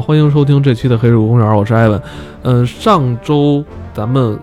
[0.00, 2.00] 欢迎收听这期的《黑水公园》，我是艾文。
[2.42, 3.62] 嗯，上周
[3.92, 4.38] 咱们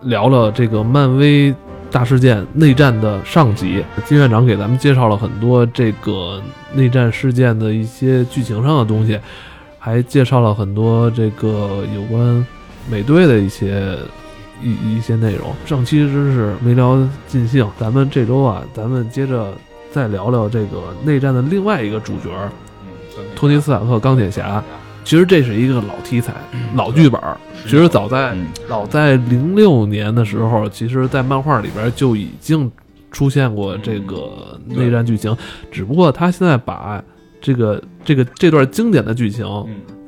[0.00, 1.54] 聊了这个漫威
[1.90, 9.18] 大事件内战的上集，金院长给咱们介绍了很多这个内战事件的一些剧情上的东西，
[9.78, 12.44] 还介绍了很多这个有关
[12.90, 13.96] 美队的一些
[14.60, 15.54] 一一些内容。
[15.64, 19.54] 上期真是没聊尽兴，咱们这周啊，咱们接着
[19.92, 22.30] 再聊聊这个内战的另外一个主角。
[23.34, 24.62] 托尼·斯塔克钢铁侠，
[25.04, 26.32] 其实这是一个老题材、
[26.74, 27.20] 老剧本。
[27.64, 28.36] 其实早在
[28.68, 32.70] 早在零六年的时候，其实，在漫画里边就已经
[33.10, 35.36] 出现过这个内战剧情。
[35.70, 37.02] 只不过他现在把
[37.40, 39.46] 这个这个这段经典的剧情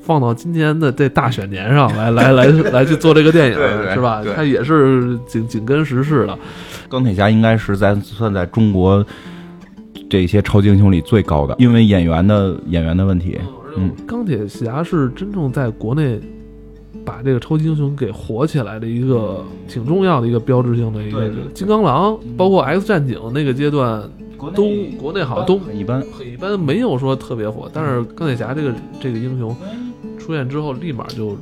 [0.02, 3.54] 放到今年的这大选年上来，来来 来去做这个电影，
[3.92, 4.22] 是吧？
[4.34, 6.36] 他也是紧紧跟时事的。
[6.88, 9.04] 钢铁侠应该是在算在中国。
[10.08, 13.38] 这些超级英雄里最高的，因为演员的演员的问题。
[13.76, 16.20] 嗯，钢铁侠是真正在国内
[17.04, 21.30] 把这个超级英雄给火起来的一个挺重要的一个标志性的一个。
[21.52, 24.08] 金刚狼，包括 X 战警那个阶段，
[24.54, 27.68] 都国内好像都很一般，很一般，没有说特别火。
[27.72, 29.54] 但是钢铁侠这个这个英雄
[30.18, 31.36] 出现之后，立马就。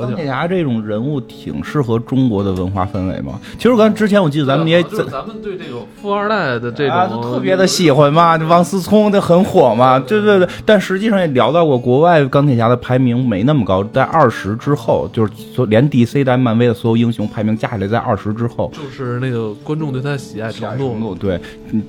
[0.00, 3.38] 钢铁侠这种人物挺适合中国的文化氛围嘛？
[3.56, 10.48] 其实我刚之前我记得咱们也咱们对这个富二代的这种特别的喜欢嘛，王思聪的很火嘛，对对对。
[10.64, 15.32] 但实际上也聊到过，国外钢铁侠的排名没那么高，在二十之后，就是
[15.66, 21.40] 连 DC 带漫威的所有英雄排名加起来在二十之后，就是那个观众对他的喜爱程度，对，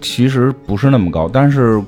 [0.02, 1.82] 其实不是那么高，但是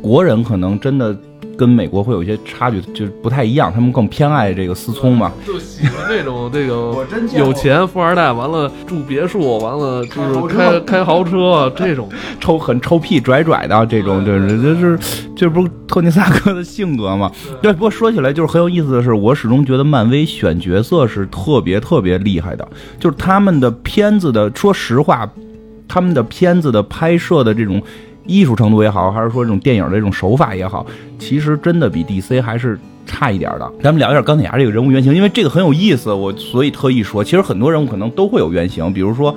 [0.00, 1.16] 国人可能真的。
[1.56, 3.72] 跟美国会有一些差距，就是不太一样。
[3.72, 7.06] 他们更偏爱这个思聪嘛，就喜欢这种这个
[7.38, 12.08] 有钱富二代，完了住别墅，完了就是开开豪车这种
[12.40, 14.98] 臭很臭屁拽拽的这种，就是就是
[15.36, 17.30] 这不是托尼萨克的性格嘛？
[17.62, 17.72] 对。
[17.72, 22.66] 不过说起来就是很有意思的是，我始终觉得漫威选角色是特别特别厉害的，
[22.98, 25.30] 就是他们的片子的，说实话，
[25.86, 27.80] 他们的片子的拍摄的这种。
[28.26, 30.86] 艺术程度也好，还是说这种电影的这种手法也好，
[31.18, 33.70] 其实真的比 DC 还是差一点的。
[33.82, 37.22] 咱们聊一下钢铁侠这个人物原型，因为这个很有意思，我所以特意说。
[37.22, 39.34] 其实很多人物可能都会有原型，比如说，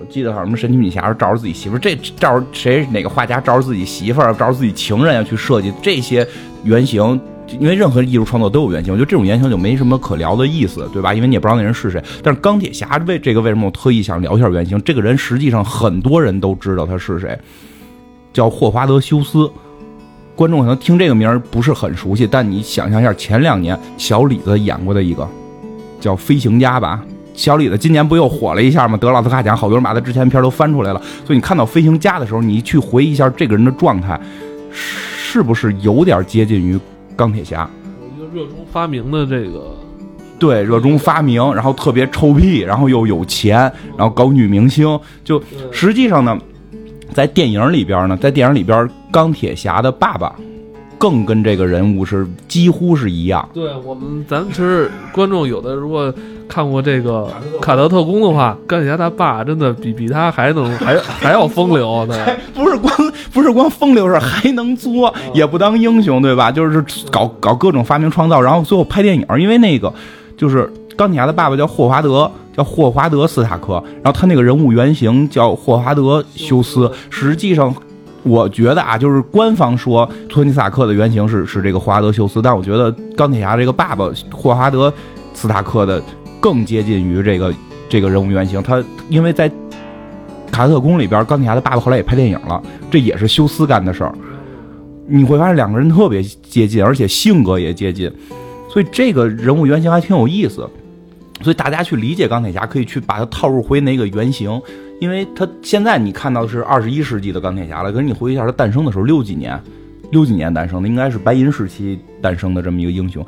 [0.00, 6.26] 我记得好像什么神奇女侠照着自己媳妇儿，这照着谁哪个画家照着自己媳妇儿，照着自己情人要去设计这些
[6.64, 7.20] 原型，
[7.60, 11.14] 因为任何艺术创作都有原型，我觉得这种原型就没什么可聊的意思，对吧？
[11.14, 12.02] 因为你也不知道那人是谁。
[12.20, 14.82] 但是钢铁侠为这个为什么我特意想聊一下原型？
[14.82, 17.38] 这个人实际上很多人都知道他是谁。
[18.32, 19.50] 叫霍华德·休斯，
[20.34, 25.28] 观众可能听这个名儿不是很熟悉，但你想象一下，前两年小李子演过的一个
[26.00, 27.02] 叫《飞行家》吧。
[27.34, 28.96] 小李子今年不又火了一下吗？
[28.96, 31.00] 得奥斯卡奖，好多人把他之前片都翻出来了。
[31.24, 34.20] 所以你看到《飞行家》的时候，你去回忆一下这个人的状态，
[34.70, 36.78] 是不是有点接近于
[37.16, 37.68] 钢铁侠？
[38.00, 39.74] 有一个热衷发明的这个，
[40.38, 43.60] 对，热衷发明，然后特别臭屁，然后又有钱，
[43.96, 46.38] 然后搞女明星，就实际上呢。
[47.12, 50.34] 在电影里边呢，在电影里边，钢铁侠的爸爸
[50.98, 53.48] 更跟这个人物是几乎是一样。
[53.52, 56.12] 对我们，咱们其实观众有的如果
[56.48, 57.28] 看过这个
[57.60, 62.04] 《卡特特工》的话，钢铁侠他爸真的比比他还能 还还要风流。
[62.08, 62.92] 对，不是光
[63.32, 66.52] 不是光风流，是还能作，也不当英雄，对吧？
[66.52, 69.92] 就是搞搞各种发明创造，然后最后拍电影，因为那个
[70.36, 72.30] 就是钢铁侠的爸爸叫霍华德。
[72.52, 76.90] 叫霍华德·斯塔克，然后他那个人物原型叫霍华德·休斯。
[77.10, 77.74] 实际上，
[78.22, 84.90] 我觉得啊，就是官方说托尼·斯塔克的原型是是这个霍华德·休斯，但我觉得钢铁侠这个爸爸霍华德·
[85.34, 86.02] 斯塔克的
[86.40, 87.54] 更接近于这个
[87.88, 88.62] 这个人物原型。
[88.62, 89.50] 他因为在
[90.50, 94.14] 卡特宫里边，钢铁侠的爸爸后来也拍电影了，这也是休斯干的事儿。
[95.08, 98.10] 你会发现两个人特别接近，而且性格也接近，
[98.70, 100.68] 所以这个人物原型还挺有意思。
[101.42, 104.60] 所以大家去理解钢铁侠，可以去把它套入回那个原型，
[105.00, 107.90] 因为他现在你看到的是二十一世纪的钢铁侠了。
[107.90, 109.60] 可是你回忆一下，他诞生的时候六几年，
[110.10, 113.24] 六几年诞生的，应该是白银时期诞生的这么一个英雄，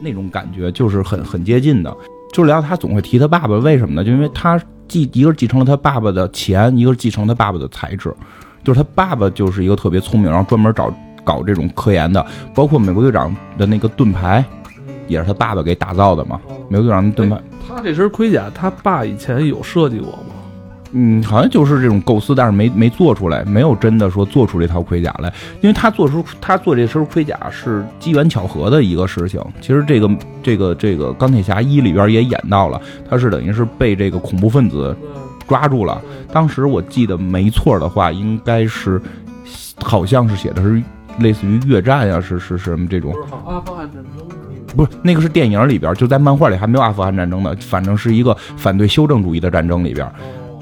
[0.00, 1.94] 那种感觉就是很很接近的。
[2.32, 4.04] 就是聊他总会提他爸爸，为什么呢？
[4.04, 8.14] 就因为他继一个是继承了他爸爸的钱，一个是继承他爸爸的才智。
[8.62, 10.94] 就是他爸爸就是一个特别聪明，然后专门找
[11.24, 12.24] 搞这种科研的，
[12.54, 14.44] 包括美国队长的那个盾牌。
[15.08, 16.40] 也是他爸爸给打造的嘛？
[16.70, 17.38] 美国队长盾牌。
[17.68, 20.36] 他这身盔甲，他爸以前有设计过吗？
[20.92, 25.32] 嗯，好像就是这种构思，但是没没做出来，没有真的说做出这套盔甲来。
[25.60, 29.40] 因为他做出他做这身盔甲是机缘巧合的一个事情。
[29.60, 30.10] 其实这个
[30.42, 34.96] 这个这个钢铁侠一里边也演到了，他是等于是被这个恐怖分子
[35.46, 36.02] 抓住了。
[36.32, 39.00] 当时我记得没错的话，应该是
[39.76, 40.82] 好像是写的是
[41.20, 43.14] 类似于越战呀，是是什么这种？
[43.46, 44.26] 阿富汗战争，
[44.76, 50.10] 不是那个是电影里边，就在漫画里还没有阿富汗战争呢，反正是一个反对修正主义的战争里边，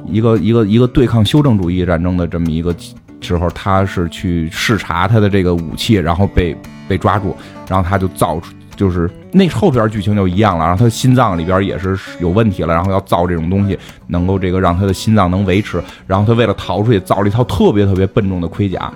[0.06, 2.74] 一个一个一个对抗修正主义战争的这么一个
[3.20, 6.56] 时候，他是去视察他的这个武器，然后被
[6.86, 7.36] 被抓住，
[7.68, 8.52] 然后他就造出。
[8.76, 13.76] 就是那后边剧情就一样了，然后他心脏里边也是有问题了，然后要造这种东西，
[14.06, 18.92] 能够这个让他的心脏能维持，然后他为了逃出去，造了一套特别特别笨重的盔甲。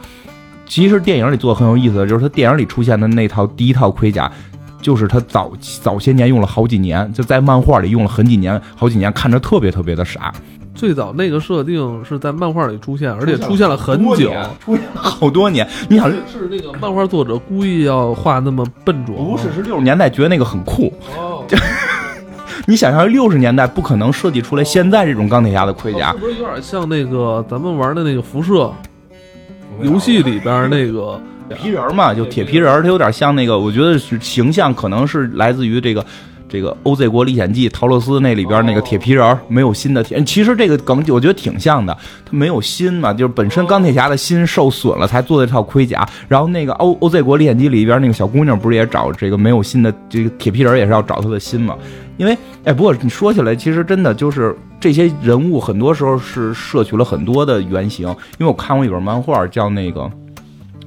[0.68, 4.30] 其实电影里做的很有意思的就是他电影里出现的那套第一套盔甲，
[4.82, 5.50] 就是他早
[5.80, 10.30] 早些年用了好几年，就在漫画里用了很几年，好几年看着特别特别的傻。
[10.74, 15.68] 最早那个设定是在漫画里出现，而且出现了很久，出现了好多年。
[15.88, 19.14] 你想是那个漫画作者故意要画那么笨拙？
[19.16, 20.92] 不是，是六十年代觉得那个很酷。
[21.16, 21.44] 哦，
[22.66, 28.72] 你想象六十年代不可能设计出来现在这种钢铁侠的盔甲，是不是有点像那个咱们玩的那个辐射
[29.82, 32.12] 游戏里边那个铁皮人嘛？
[32.14, 36.04] 就铁皮人，他有点像那个，我觉得是形象可能是来自于这个。
[36.48, 41.96] 这个《欧 Z 国历险记》陶乐斯那里边那个铁皮人没有心的铁，其实这个梗我觉得挺像的。
[42.26, 46.06] 他没有心嘛，就是本身钢铁侠的心受损了，才做的这套盔甲。
[46.28, 51.74] 然后那个《欧《欧 Z 国历险记》里边那个小姑娘不是也找这个没有心的这个铁皮人，也是要找他的心嘛？
[52.18, 58.06] 因为哎，不过你说起来，其实真的就是这些人物很多时候是摄取了很多的原型。
[58.38, 60.10] 因为我看过一本漫画叫那个。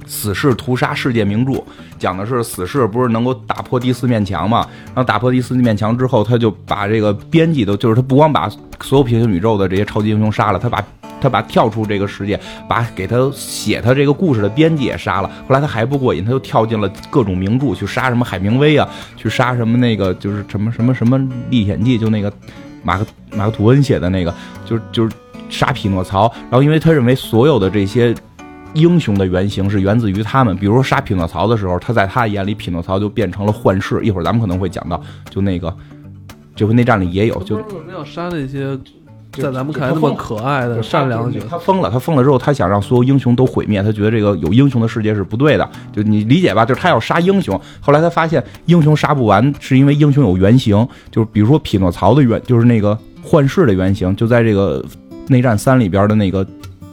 [0.05, 1.63] 死侍屠杀世界名著，
[1.97, 4.67] 讲的是死侍不是能够打破第四面墙嘛？
[4.87, 8.49] 然后打破第四面墙之后，他就把这个编辑都，就是他不光把
[8.81, 10.83] 所有平行宇宙的这些超级英雄杀了，他把
[11.19, 15.29] 他把跳出这个世界，把给他写他这个故事的编辑也杀了。
[15.47, 21.19] 后来他还不过瘾，他又跳进了各种名著去杀什么海明威啊，去杀什么那个就是什么什么什么
[21.49, 22.31] 历险记，就那个
[22.83, 23.05] 马克
[23.35, 24.33] 马克吐温写的那个，
[24.65, 25.15] 就是就是
[25.49, 26.31] 杀匹诺曹。
[26.49, 28.15] 然后因为他认为所有的这些。
[28.75, 34.03] 英雄的原型是源自于他们，比如说杀匹诺曹的时候，他在他眼里，匹诺曹就变成了幻视。
[34.03, 35.73] 一会儿咱们可能会讲到，就那个
[36.55, 38.77] 这回内战里也有，就为什么要杀那些
[39.31, 41.47] 在咱们看来那么可爱的善良的角色？
[41.49, 46.65] 他疯了，他疯了之后，他想让所有英雄都毁灭，他觉得这个有英雄的世界是不对的，就你理解吧？
[46.65, 47.59] 就是他要杀英雄。
[47.79, 54.83] 后来他发现英雄杀不完，是因为英雄有原型，就是比如说匹诺曹的原，就是那个幻视的原型，就在这个
[55.29, 56.45] 内战三里边的那个。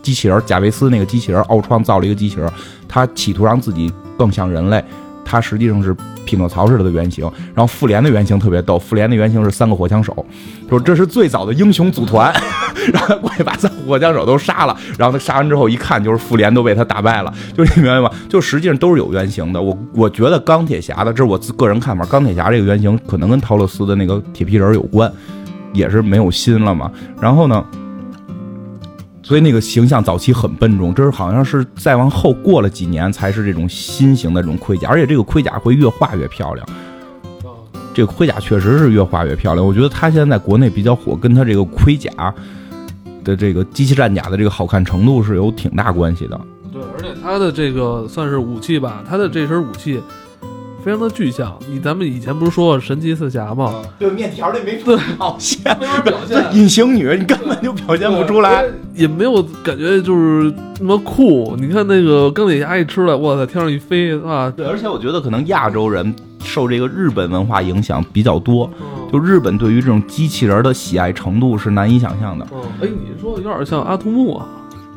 [0.03, 2.51] 机器人贾维斯那个机器人，奥创造了一个机器人，
[2.89, 4.85] 他企图让自己更像人类，
[5.25, 5.97] 他实际上是
[6.27, 7.25] 匹诺曹是他的原型。
[7.55, 10.27] 然后复联的原型特别逗，复联的原型是三个火枪手，
[10.69, 12.33] 说这是最早的英雄组团，
[12.93, 18.11] 然后过去把三个火枪手都杀了，然后他杀完之后一看，就是复联都被他打败了，就你明白吗？
[18.29, 19.63] 就实际上都是有原型的。
[19.63, 25.11] 我我觉得钢铁侠的，这是我自个人看法，钢铁侠这个原型可能跟陶乐斯的那个铁皮人有关，
[25.73, 26.91] 也是没有心了嘛。
[27.21, 27.65] 然后呢？
[29.23, 36.67] 所以那个形象早期很笨重，这是好像是再往后过了几年才是这种新型的这种盔甲，而且这个盔甲会越画越漂亮。
[37.95, 39.65] 这个盔甲确实是越画越漂亮。
[39.65, 42.11] 我觉得它现在在国内比较火，跟它这个盔甲
[43.23, 46.41] 的这个机器战甲的这个好看程度是有挺大关系的。
[46.73, 50.01] 对，而且它的这个算是武器吧，它的这身武器。
[50.85, 53.83] 非常的具象，你咱们以前不是说神奇四侠吗？
[54.01, 56.45] 对，面条里没表现，没法表现。
[56.53, 61.55] 隐形女，你根本就表现不出来，也没有感觉就是那么酷。
[61.57, 64.53] 你看那个钢铁侠一出来，哇塞，天上一飞啊！
[64.57, 66.13] 对，而且我觉得可能亚洲人
[66.43, 68.69] 受这个日本文化影响比较多，
[69.13, 72.45] 就日本对于这种机器人的喜爱程度是难以想象的。
[72.81, 74.47] 哎，你说有点像阿童木啊？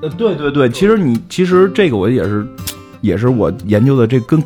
[0.01, 2.45] 呃，对对对，其实你其实这个我也是，
[3.01, 4.43] 也是我研究的这跟。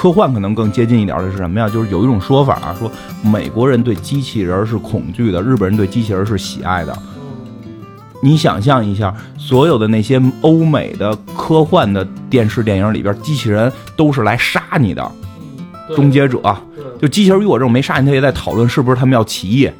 [0.00, 1.68] 科幻可能更接近一点的是什么呀？
[1.68, 2.90] 就是有一种说法啊，说
[3.22, 6.98] 美国人对机器人是恐惧的，日本人对机器人是喜爱的。
[8.22, 15.12] 你想象一下，所有的那些欧美的科幻的电视电影里边，机器人都是来杀你的。
[15.94, 16.40] 终结者，
[16.98, 19.70] 就机器人与我这种没杀你，他也在讨论是不是他们要起义。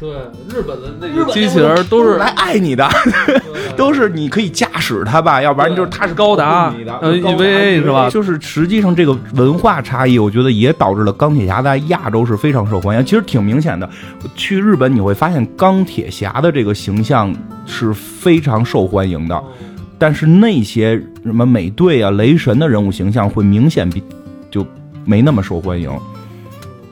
[0.00, 0.10] 对，
[0.48, 2.88] 日本的那个机器人都是来爱你的，
[3.78, 8.08] 都是你可以驾驶它吧，要不然就是他是高达，呃，EVA 是吧？
[8.10, 13.04] 就是实际上这个文化差异，我觉得也导致了钢铁侠在亚洲是非常受欢迎。
[13.04, 13.88] 其实挺明显的，
[14.34, 17.34] 去日本你会发现钢铁侠的这个形象
[17.66, 19.42] 是非常受欢迎的，
[19.98, 24.02] 但是那些什么美队啊、雷神的人物形象会明显比
[24.50, 24.66] 就
[25.04, 25.90] 没那么受欢迎。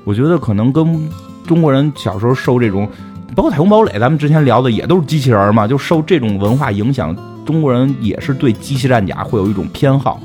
[0.05, 1.09] 我觉得可能跟。
[1.47, 2.89] 中国人小时候受这种，
[3.37, 7.15] 包括太空堡垒，咱们之前聊的也都是机器人嘛，就受这种文化影响，
[7.47, 10.21] 中国人也是对机器战甲会有一种偏好。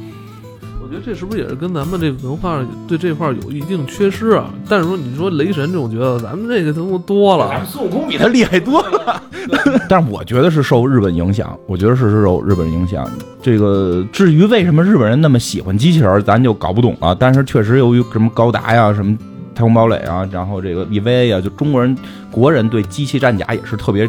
[0.82, 4.54] 我觉得这是不是也是跟咱们这个文化对这块儿有一定缺失啊？
[4.68, 9.24] 但是说你说雷神这种角色，咱们这个他妈多了咱们，孙悟空比他厉害多了。
[9.88, 13.10] 但是我觉得是受日本影响，我觉得是受日本影响。
[13.42, 17.16] 这个至于为什么日本人那么喜欢机器人儿，咱就搞不懂了。
[17.16, 19.18] 但是确实由于什么高达呀、什么
[19.56, 21.98] 太空堡垒啊，然后这个 EVA 啊，就中国人、
[22.30, 24.08] 国人对机器战甲也是特别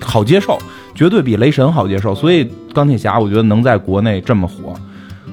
[0.00, 0.58] 好接受，
[0.94, 2.14] 绝对比雷神好接受。
[2.14, 4.74] 所以钢铁侠，我觉得能在国内这么火。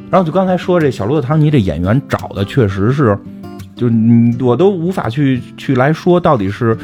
[0.10, 3.18] 然后就刚才说这小罗伯特·唐尼这演员找的确实是，
[3.76, 6.76] 就你我都无法去去来说到底是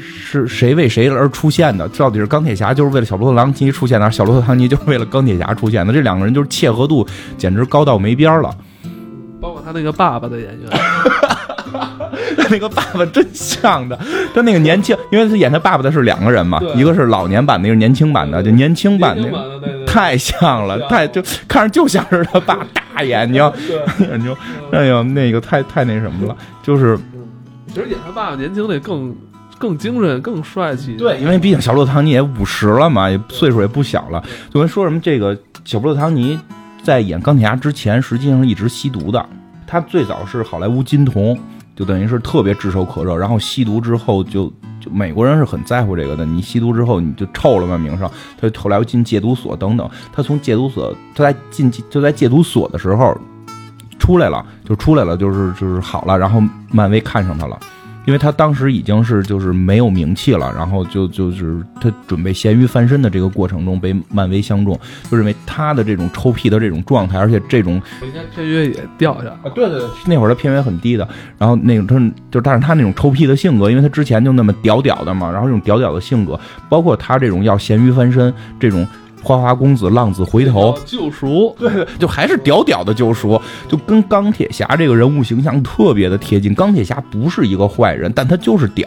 [0.00, 5.92] 是谁为谁而出现的，到底是钢铁侠就是为了小罗伯特·唐尼出现的，还是小罗伯特·唐尼就是为了钢铁侠出现的？
[5.92, 8.50] 这两个人就是契合度简直高到没边儿了。
[9.40, 10.70] 包括他那个爸爸的演员，
[12.50, 13.98] 那个爸爸真像的，
[14.34, 23.42] 他那个年轻，因为他演他爸爸的是两个人嘛，一个是老年版的，一个是年轻版的，就年轻版那个版的太像了太就看着就像是他爸大眼睛，
[23.98, 24.34] 眼睛，
[24.70, 26.96] 哎呦，那个太太那什么了，就是
[27.66, 29.14] 其实演他爸爸年轻那更
[29.58, 30.94] 更精神、更帅气。
[30.96, 34.22] 对，因为毕竟小罗伯特·唐尼也五十了嘛，也岁数也不小了。
[34.50, 36.38] 就跟说什么这个小罗伯特·唐尼
[36.82, 39.24] 在演钢铁侠之前，实际上一直吸毒的。
[39.66, 41.38] 他最早是好莱坞金童，
[41.78, 43.16] 就等于是特别炙手可热。
[43.16, 46.26] 然后吸毒之后就，就美国人是很在乎这个的。
[46.26, 48.10] 你吸毒之后你就臭了嘛，名声。
[48.36, 49.88] 他后来又进戒毒所等等。
[50.12, 53.16] 他从戒毒所，他在进就在戒毒所的时候
[53.96, 56.18] 出来了，就出来了，就是就是好了。
[56.18, 56.42] 然后
[56.72, 57.56] 漫威看上他了。
[58.08, 67.78] 因为他当时已经是就是没有名气了，然后就就是他准备咸鱼翻身的这个过程中被漫威相中，就认为他的这种臭屁的这种状态，而且这种
[68.34, 69.32] 片约也掉下来。
[69.32, 72.00] 啊，对对对，那会儿他片源很低的，然后那个他
[72.30, 78.86] 就但是他那种臭屁的性格，因为他之前就那么屌屌的嘛，然后这种屌屌的性格，包括他这种要咸鱼翻身这种
[79.22, 86.54] 花花公子浪子回头，救赎，对，就还是屌屌的救赎，就跟钢铁侠这个人物形象特别的贴近。
[86.54, 88.86] 钢铁侠不是一个坏人，但他就是屌，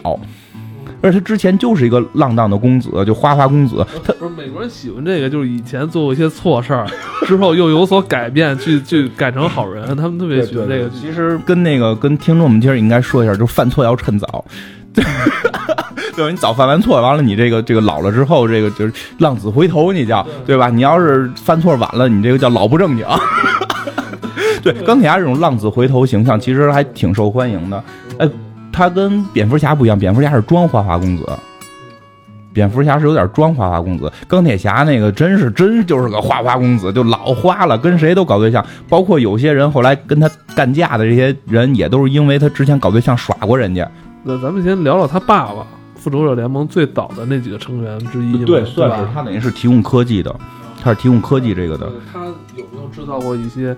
[1.00, 3.86] 而且他之前就是一个浪荡的公子，就花花公子。
[4.04, 6.86] 他不是美国人喜欢这个，就是以前做过一些错事儿，
[7.26, 10.90] 之后又有所改变，去去改成好人，他们特别喜欢这个。
[10.90, 14.44] 其实跟那个跟听众们今儿应该说一下，就是犯错要趁早。
[16.14, 16.30] 对吧？
[16.30, 20.68] 你早犯完错，完了你这个这个老了之后，这个就是浪子回头，你叫对吧？
[20.68, 23.06] 你要是犯错晚了，你这个叫老不正经。
[24.62, 27.82] 对，钢铁侠这种浪子回头形象其实还挺受欢迎的。
[28.18, 28.28] 哎，
[28.72, 31.28] 他跟蝙蝠侠不一样，蝙蝠侠是装花花公子，
[32.52, 43.90] 蝙蝠侠是有点装花花公子，钢铁侠那个真是真就是个花花公子，就老花了，跟谁都搞对象，包括有些人后来跟他干架的这些人，也都是因为他之前搞对象耍过人家。
[44.22, 45.66] 那咱们先聊聊他爸爸，
[46.02, 49.10] 复仇者联盟最早的那几个成员之一嘛，对算是吧？
[49.14, 50.34] 他等于是提供科技的，
[50.82, 51.88] 他是提供科技这个的。
[52.12, 52.24] 他
[52.56, 53.76] 有没有制造过一些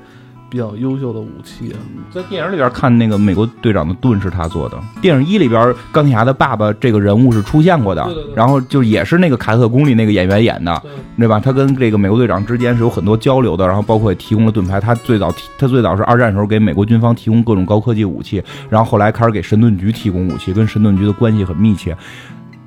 [0.55, 1.77] 比较优秀的武器啊？
[2.13, 4.79] 在电影里边看那个美国队长的盾是他做的。
[5.03, 11.41] 电影一里边钢铁侠的爸爸这个人物是出现过的，对对对然后就也是那个凯特宫里那个演员演的，对对吧？
[11.41, 14.81] 他跟这个美国队长之间是有很多交流的，然后包括也提供了盾牌。
[14.81, 21.97] 他最早提他最早是二战时候给美国军方提供各种高科技武器，然后后来开始给神盾局提供武器，跟神盾局的关系很密切。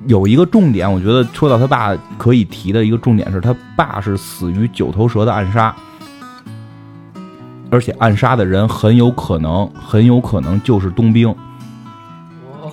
[0.06, 5.74] 有一个重点，我觉得说到他爸可以提的一个重点是他爸是死于九头蛇的暗杀，
[7.70, 11.28] 而且暗杀的人很有可能很有可能就是冬兵。
[11.28, 12.70] 哇，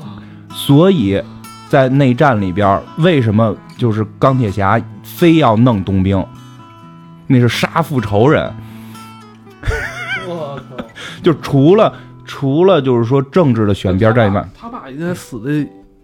[0.50, 1.22] 所以
[1.68, 6.26] 在内战里边，为什么就是钢铁侠非要弄冬兵？
[7.28, 8.54] 那是杀父仇人，
[10.28, 10.86] 我靠！
[11.24, 11.92] 就除了
[12.24, 15.52] 除了就是说政治的选边站以外，他爸应该死的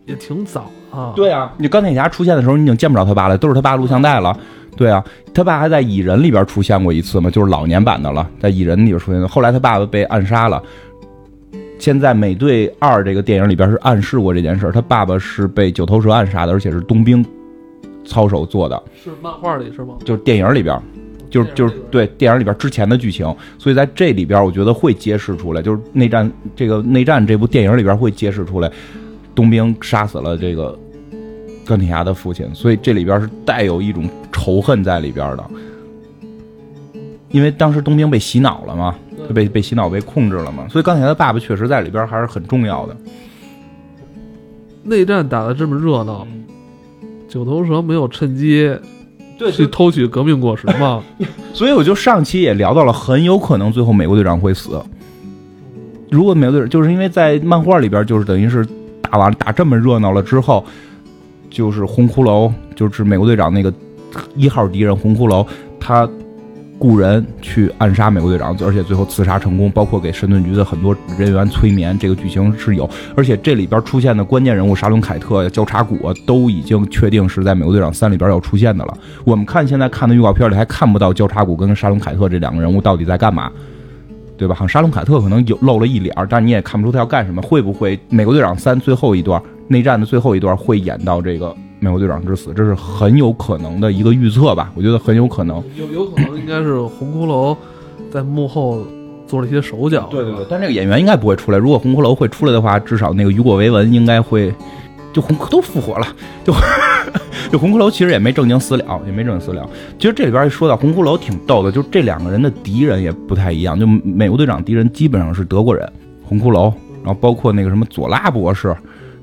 [0.05, 1.13] 也挺早啊。
[1.15, 4.35] 对啊，你钢铁侠出现的时候，你已经见不着他爸了，都是他爸录像带了。
[4.75, 9.27] 对啊，他爸还在蚁人里边出现过一次嘛，就是老年版的了，在蚁人里边出现的。
[9.27, 10.61] 后来他爸爸被暗杀了。
[11.79, 17.25] 现在美队二这个电影里边是暗示过这件事，他爸爸是被九头蛇暗杀的，而且是冬兵
[18.05, 19.95] 操手做的，是漫画里是吗？
[20.05, 20.79] 就是电影里边。
[21.29, 23.25] 就是就是对电影里边之前的剧情，
[23.57, 28.69] 所以在这里边我觉得会揭示出来，就是内战这个内战这部电影里边会揭示出来，
[29.33, 30.77] 冬兵杀死了这个
[31.65, 34.09] 钢铁侠的父亲，所以这里边是带有一种
[34.41, 35.43] 仇恨在里边的。
[37.29, 38.95] 因为当时冬兵被洗脑了嘛，
[39.33, 42.97] 被被洗脑被控制了嘛，所以钢铁侠的爸爸确实在里边还是很重要的。
[44.83, 46.27] 内战打的这么热闹，
[47.29, 48.75] 九头蛇没有趁机
[49.37, 51.01] 对去偷取革命果实吗？
[51.53, 54.81] 所以我就上期也聊到了，很有可能最后美国队长会死。
[56.09, 58.67] 如果美国队长就是因为在漫画里边，就是等于是
[59.03, 60.65] 打完打这么热闹了之后，
[61.49, 63.73] 就是红骷髅，就是美国队长那个
[64.35, 65.45] 一号敌人红骷髅，
[65.79, 66.09] 他
[66.79, 72.89] 雇人去暗杀美国队长，而且最后刺杀成功，包括给神盾局的很多人员催眠，这个剧情是有。
[73.15, 78.97] 而且这里边出现的关键人物沙伦凯特、交叉骨都已经确定是在美国队长三里边要出现的了。
[79.23, 83.51] 我们看现在看的预告片里还看不到交叉骨跟沙伦凯特这两个人物到底在干嘛，
[84.35, 84.55] 对吧？
[84.55, 87.39] 好像沙龙凯特可能有露了一脸，但你也看不出他要干什么。
[87.43, 91.55] 会不会美国队长三最后一段内战的最后一段会演到这个？
[91.83, 94.71] 美国队长之死，这是很有可能的一个预测吧？
[94.75, 97.57] 我觉得很有可能，有有可能应该是红骷髅
[98.11, 98.85] 在幕后
[99.25, 100.07] 做了一些手脚。
[100.11, 101.57] 对对对，但这个演员应该不会出来。
[101.57, 104.53] 如果红骷髅会出来的话，至少那个雨果·维文应该会，
[105.11, 106.05] 就红都复活了，
[106.43, 106.53] 就
[107.51, 109.67] 就红骷髅其实也没正经死了，也没正经死了。
[109.97, 113.79] 其实这里边一说到红骷髅挺逗的，就这两个人的敌人也不太一样。
[113.79, 115.91] 就美国队长敌人基本上是德国人，
[116.23, 116.71] 红骷髅，
[117.03, 118.71] 然后包括那个什么佐拉博士，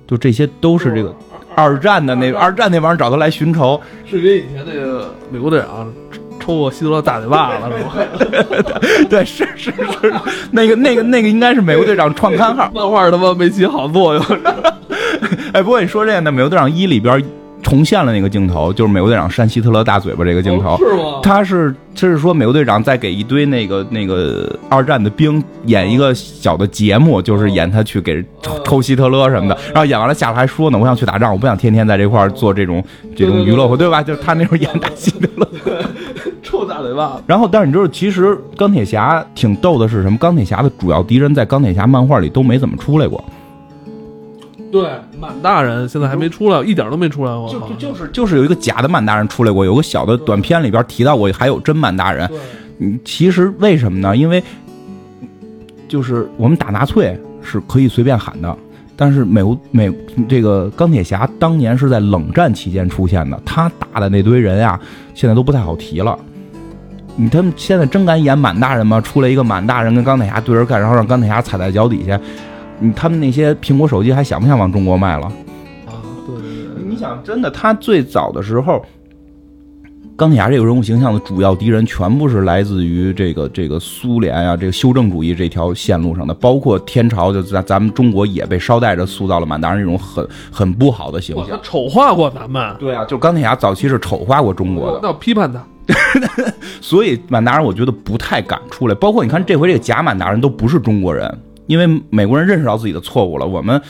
[0.08, 1.14] 就这些都是这个。
[1.58, 5.92] 二战的那二战那帮人找他来寻仇，是跟以前那个美国队长
[6.40, 8.80] 抽过希特勒大嘴巴子是吧？
[9.10, 10.14] 对，是是是，
[10.52, 14.24] 那个那个那个应该是美国队长创刊号， 漫画他妈没起好作用。
[15.52, 17.22] 哎，不过你说这个呢，美国队长一里边。
[17.62, 21.20] 重现了那个镜头，就是美国队长扇希特勒大嘴巴这个镜头，是吗？
[21.22, 28.24] 他是，就是说美国队长在给一堆那个那个二战的兵演一个小的节目，就是演他去给
[28.64, 32.82] 抽希特勒什么的，然后演完了下来还说呢，我想去打仗，我不想天天在这块做这种
[33.14, 34.02] 这种娱乐，对吧？
[34.02, 35.48] 就是他那时候演打希特勒，
[36.42, 37.20] 抽大嘴巴。
[37.26, 40.16] 然后，但是你知道，其实钢铁侠挺逗的是什么？
[40.18, 43.22] 钢铁侠的主要敌人在钢铁侠漫画里都没怎么出来过。
[44.70, 47.48] 对，满大人现在还没出来，一点都没出来过。
[47.48, 52.28] 就就是就是有一个假的满大人出来过，有个小的短片里边提到过，还有真满大人。
[52.78, 54.16] 嗯，其实为什么呢？
[54.16, 54.42] 因为
[55.88, 58.56] 就是我们打纳粹是可以随便喊的，
[58.94, 59.90] 但是美国美
[60.28, 64.78] 这个钢铁侠当年是在冷战期间出现的，他打的那堆人啊，
[65.14, 66.18] 现在都不太好提了。
[67.16, 69.00] 你他们现在真敢演满大人吗？
[69.00, 72.20] 出来一个满大人跟钢铁侠对着干，然后让钢铁侠踩在脚底下。
[72.80, 75.26] 你他们那些苹果手机还想不想往中国卖了？
[75.86, 76.42] 啊，对对
[76.74, 76.84] 对！
[76.88, 78.84] 你想，真的，他最早的时候，
[80.16, 92.74] 钢铁侠这个人物形象的主要敌人全部是来自于这个这个苏联啊，这个修正主义这条线路上的，包括天朝，就咱咱们中国也被捎带着塑造了满大人这种很很不好的形象，丑化过咱们。
[92.78, 95.64] 对啊，就钢铁侠早期是丑化过中国的，那批判他。
[96.82, 101.38] 所以满大人我觉得不太敢出来，包括你看这回这个假满达人都不是中国人。
[101.68, 103.80] 因为美国人认识到自己的错误了，我们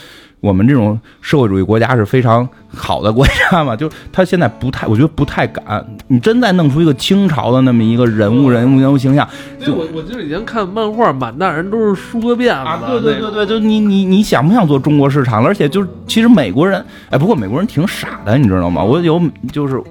[0.40, 5.84] 我们这种社会主义国家是非常好的国家嘛， 就他现在不太，我觉得不太敢。
[6.08, 9.26] 你真再弄出一个清朝的那么一个人物人物人物形象，
[9.58, 15.48] 就我我记得以前看漫画，满大人都是梳个辫子，对对对对，就你你你想不想做中国市场了？
[15.48, 18.82] 而且就是其实美国人，哎，不过美国人挺傻的，你知道吗？
[18.82, 19.20] 我有
[19.52, 19.82] 就是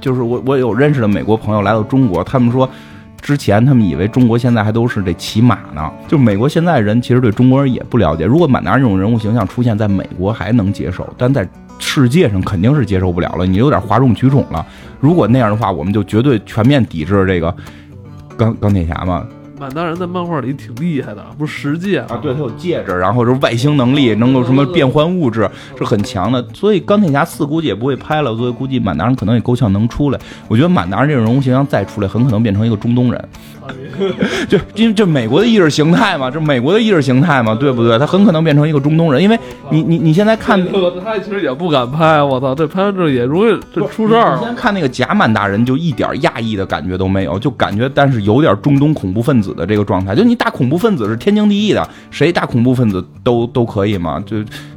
[0.00, 2.68] 就是我我有认识的美国朋友来到中国，他们说。
[3.24, 8.26] 之前他们以为中国现在还都是这骑马呢，就美国现在人其实对中国人也不了解。
[8.26, 13.46] 如果满大这种人物形象出现在美国还能接受，但在世界上肯定是接受不了了。
[13.46, 14.64] 你有点哗众取宠了。
[15.00, 17.56] 如果那样的话，我们就绝对全面抵制这个
[18.36, 19.26] 钢钢铁侠嘛。
[19.64, 22.20] 满大人在漫画里挺厉害的，不是十戒啊？
[22.20, 25.48] 对他有戒指，然后是外星能力，能够什么变换物质，
[25.78, 26.46] 是很强的。
[26.52, 30.20] 所以钢铁侠四估计也不会拍了，所以估计满大人可能也够呛能出来。
[30.48, 33.28] 我觉得满大人这种人物形象再出来，很可能变成一个中东人。
[34.48, 37.98] 就因为这美国的意识形态嘛，这美国的意识形态嘛，对不对？
[37.98, 39.38] 他很可能变成一个中东人，因为
[39.70, 40.60] 你你你现在看，
[41.02, 44.36] 他其实也不敢拍，我操，这拍这也容易这出事儿。
[44.36, 50.14] 你先看那个贾满大人，就一点亚裔的感觉都没有，就感觉但是有点中东恐怖分子的这个状态。
[50.14, 54.36] 就你打恐怖分子是天经地义的，谁打恐怖分子都都可以嘛，就。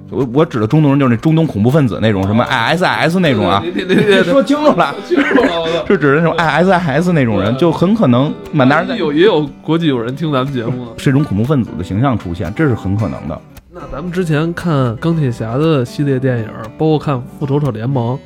[0.10, 3.62] 我我指的中东人就是那中东恐怖分子那种什么 ISIS 那种啊，
[4.24, 4.96] 说清楚了，
[5.86, 13.40] 是指的那种 ISIS 那种人，就很可能满大人有也有国际有人听咱们节目，是一种恐怖分子的形象出现，这是很可能的。
[13.74, 18.18] 那咱们之前看钢铁侠的系列电影，包括看复仇者联盟，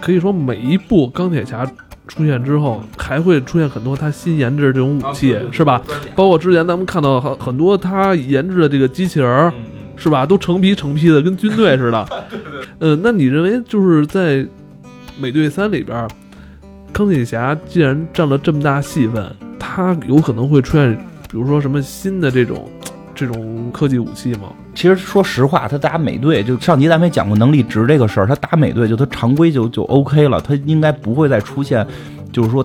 [0.00, 1.64] 可以说每一部钢铁侠
[2.06, 5.82] 出现之后，还会出现很多他新研制这种武器，是吧？
[6.16, 9.52] 包括之前咱们看到很很多他研制的这个机器人。
[9.98, 10.24] 是吧？
[10.24, 12.08] 都成批成批的，跟军队似的。
[12.78, 14.46] 呃，那你认为就是在
[15.20, 16.08] 美队三里边，
[16.92, 20.94] 钢铁侠既然占了这么大戏份，他有可能会出现，
[21.30, 22.70] 比如说什么新的这种
[23.14, 24.52] 这种科技武器吗？
[24.74, 31.86] 其实说实话，他打美队就上集咱们也讲过能力值这个事儿，他打美队就他常规就就 OK 了，他应该不会再出现，
[32.32, 32.64] 就是说。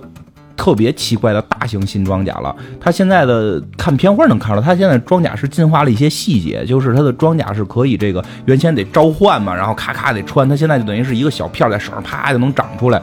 [0.56, 13.02] 特别奇怪的大型新装甲了，它现在的看片花能看出来，他现在装甲是进化了一些细节，就是它的装甲是可以这个原先得召唤嘛，然后咔咔得穿，它现在就等于是一个小片在手上啪就能长出来，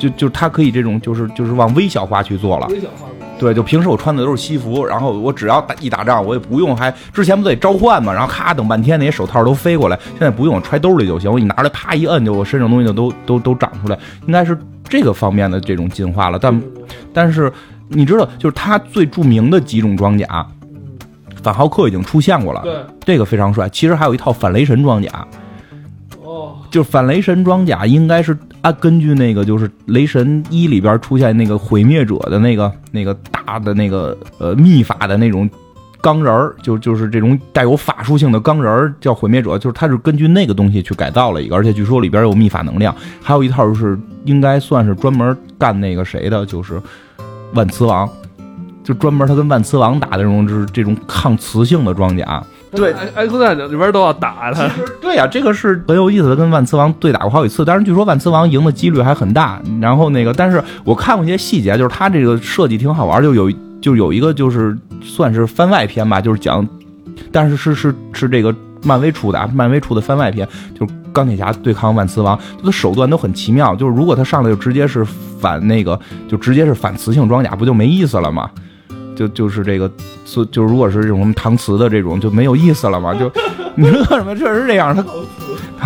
[0.00, 2.66] 就就他可以这种就是就是往微小化去做了。
[2.68, 3.06] 微小化
[3.38, 16.38] 对，就平时我穿的都是西服，然后我只要打一打仗，我也不用还之前不得召唤嘛，然后咔等半天那些手套都飞过来，现在不用，揣兜里就行，我一拿出来啪一摁，就我身上东西就都都都长出来，应该是这个方面的这种进化了。
[16.38, 16.62] 但
[17.14, 17.50] 但是
[17.88, 20.46] 你知道，就是它最著名的几种装甲，
[21.42, 22.74] 反浩克已经出现过了，对，
[23.06, 23.66] 这个非常帅。
[23.70, 25.26] 其实还有一套反雷神装甲，哦，
[26.70, 35.50] 就反雷神装甲应该是按根据那个就是雷神一里边出现那个毁灭者的那个那个大的那个呃秘法的那种
[36.00, 46.80] 钢人儿，就就是这种带有法术性的钢人儿叫毁灭者，就是他是根据那个东西去改造了一个，而且据说里边有秘法能量，还有一套是应该算是专门干那个谁的，就是
[47.54, 48.08] 万磁王。
[48.82, 52.42] 就专门他跟万磁王打的这种，就是这种抗磁性的装甲。
[52.72, 54.68] 对，X 战里边都要打他。
[55.00, 59.60] 对呀、这个是很有意思的，跟万磁王对打过好几次，但是据说万磁王赢的几率还很大。
[59.80, 66.66] 然后那个，但是我看过一些细节，就是他这个设计挺好玩，就有就有一个就是算是番外篇吧，就是讲，
[67.32, 68.54] 但是是是是这个
[68.84, 70.46] 漫威出的，啊，漫威出的番外篇，
[70.78, 73.74] 就是钢铁侠对抗万磁王，他的手段都很奇妙。
[73.74, 78.48] 就是如果他上来就直接是反那个，就直接是反磁性装甲，不就没意思了吗？
[79.16, 79.90] 就就是这个，
[80.24, 83.12] 就就如果是这种什么搪瓷的这种就没有意思了嘛？
[83.14, 83.30] 就
[83.74, 84.34] 你知道什么？
[84.34, 85.02] 确实是这样，它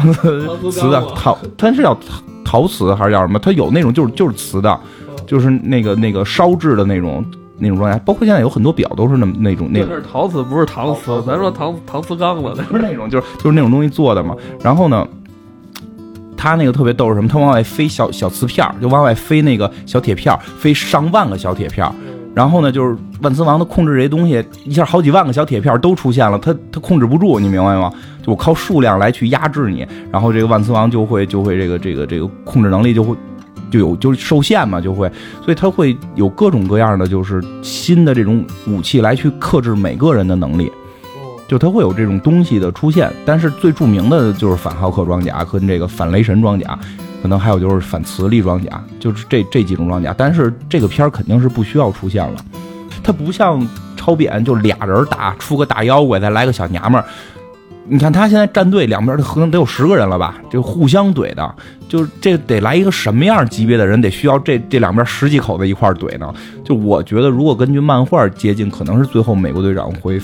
[0.02, 3.38] 搪瓷瓷的陶，它是叫陶陶瓷还是叫什么？
[3.38, 4.78] 它有那种就是就是瓷的，
[5.26, 7.24] 就是那个那个烧制的那种
[7.58, 11.22] 那种状态，包括现在有很多表都是那么那种那种那是陶瓷，不是搪瓷。
[11.26, 14.36] 咱说搪搪瓷缸子，不是那种，就是就是那种东西做的嘛。
[14.62, 15.06] 然后呢，
[16.36, 17.28] 他那个特别逗是什么？
[17.28, 21.92] 他往外飞小小瓷片儿，就往外飞那个小铁片儿，飞上万个小铁片儿。
[22.34, 27.92] 然后呢，就是万磁王他控制这些东西，一下好几万个小铁片儿都出现了，他他控制不住，你明白吗？
[28.22, 33.14] 就我靠数量来去压制你，然后这个万磁王就会就会这个这个这个控制能力就会
[33.70, 35.10] 就有就受限嘛，就会，
[35.42, 40.70] 所以他会有各种各样的就是新的这种武器来去克制每个人的能力。
[41.46, 46.76] 就它会有这种东西的出现，但是最著名的就是反浩克装甲跟这个反雷神装甲，
[47.24, 50.14] 可能还有就是反磁力装甲，就是这这几种装甲。
[50.14, 52.44] 但是这个片儿肯定是不需要出现了，
[53.02, 57.06] 它不像超扁就俩人打出个大妖怪，再来个小娘们儿。
[57.86, 61.54] 你看他现在战队两边可能得有十个人了吧，就互相怼的，
[61.88, 66.30] 就是这得来一个什么样级别的人，得需要这这两边十几口子一块怼呢？
[66.62, 70.20] 就我觉得，如果根据漫画接近，可能是最后美国队长会。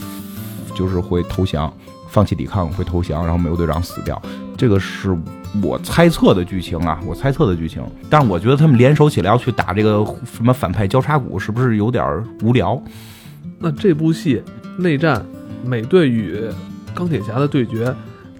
[0.72, 1.70] 就是会投降，
[2.08, 4.20] 放弃抵抗，会投降，然后美国队长死掉，
[4.56, 5.14] 这个是
[5.62, 7.82] 我猜测的剧情啊，我猜测的剧情。
[8.08, 12.04] 但是我觉得他们联手起来要去打这个什么反派交叉骨，是不是有点
[12.42, 12.80] 无聊？
[13.58, 14.42] 那这部戏
[14.76, 15.24] 内战，
[15.64, 16.40] 美队与
[16.94, 17.94] 钢铁侠的对决，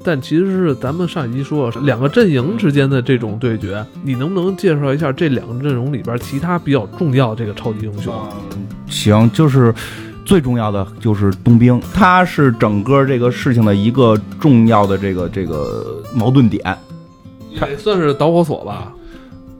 [0.04, 8.14] 但其实是咱们上一集说两个阵营之间的这种对决，你能不能介绍一下这两个阵容里边其他比较重要这个超级英雄？
[8.88, 9.74] 行，就是。
[10.22, 16.62] 最重要的就是冬兵，他是整个这个事情的一个重要的这个这个矛盾点，
[17.50, 18.92] 也算是导火索吧。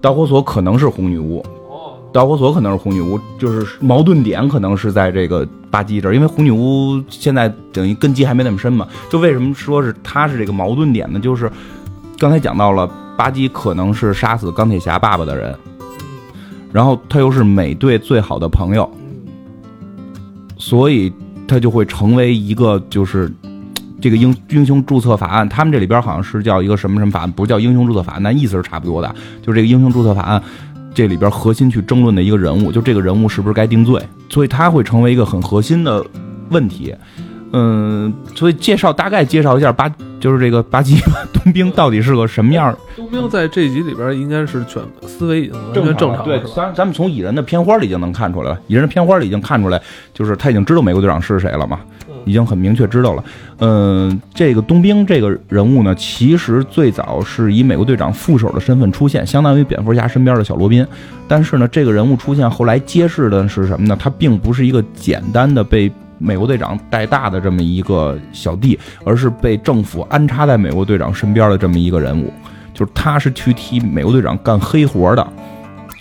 [0.00, 8.86] 导火索可能是红女巫，哦，导火索可能是红女巫，就是矛盾点可能是在这个巴基这儿，因为红女巫现在等于根基还没那么深嘛。
[9.10, 11.20] 就为什么说是他是这个矛盾点呢？
[11.20, 11.50] 就是
[12.18, 15.54] 刚才讲到了，巴基可能是杀死钢铁侠爸爸的人，
[16.72, 18.90] 然后他又是美队最好的朋友。
[20.56, 21.10] 所以
[21.48, 23.32] 他就会成为一个，就是
[24.00, 29.14] 这个英英雄注册法案，他们这里边好像是叫一个什么什么法案，不叫英雄注册法案，但意思是差不多的。
[29.42, 30.42] 就是这个英雄注册法案，
[30.94, 36.04] 这里边核心去争论的一个人物，就这个人物是不是该定罪，所以他会成为一个很核心的
[36.50, 36.94] 问题。
[37.52, 40.96] 嗯，所以介绍大概介绍一下巴，就是这个巴基
[41.32, 42.72] 冬兵到底是个什么样。
[42.94, 49.82] 冬兵在这集里边应该是全思维已经完全正常对，，咱咱们从蚁人的片花里已经能看出来了，蚁人的片花里已经看出来，
[50.14, 51.80] 就是他已经知道美国队长是谁了嘛，
[52.24, 53.24] 已经很明确知道了。
[53.58, 60.86] 嗯，这个冬兵这个人物呢，其实最早是以美国队长副手的身份出现，相当于蝙蝠侠身边的小罗宾。
[61.28, 63.96] 但是呢，这个人物出现后来揭示的是什么呢？
[63.98, 72.32] 他并不是一个简单的被美国队长带大的这么一个小弟，而是被政府安插在美国队长身边的这么一个人物。
[72.72, 75.26] 就是他是去替美国队长干黑活的，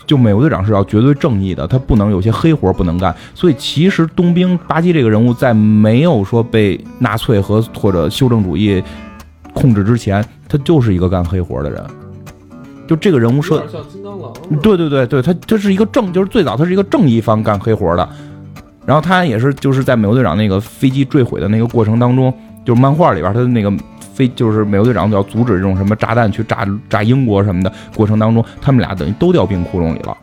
[0.09, 3.15] 就美国队长是要绝对正义的，他不能有些黑活不能干。
[3.35, 8.83] 所以其实冬兵巴基这个人物在没有说被纳粹和或者修正主义
[9.53, 11.85] 控制之前，他就是一个干黑活的人。
[12.87, 14.33] 就这个人物设有点像金刚狼。
[14.63, 18.09] 对对对对，他他是一个正，就是最早他是一个正义方干黑活的，
[18.87, 22.33] 然后他也是就是在美国队长那个飞机坠毁的那个过程当中，
[22.65, 23.71] 就是漫画里边他的那个
[24.19, 30.15] 飞就是美国队长要阻止这种什么炸弹去炸炸英国什么的过程当中，他们俩等于都掉冰窟窿里了。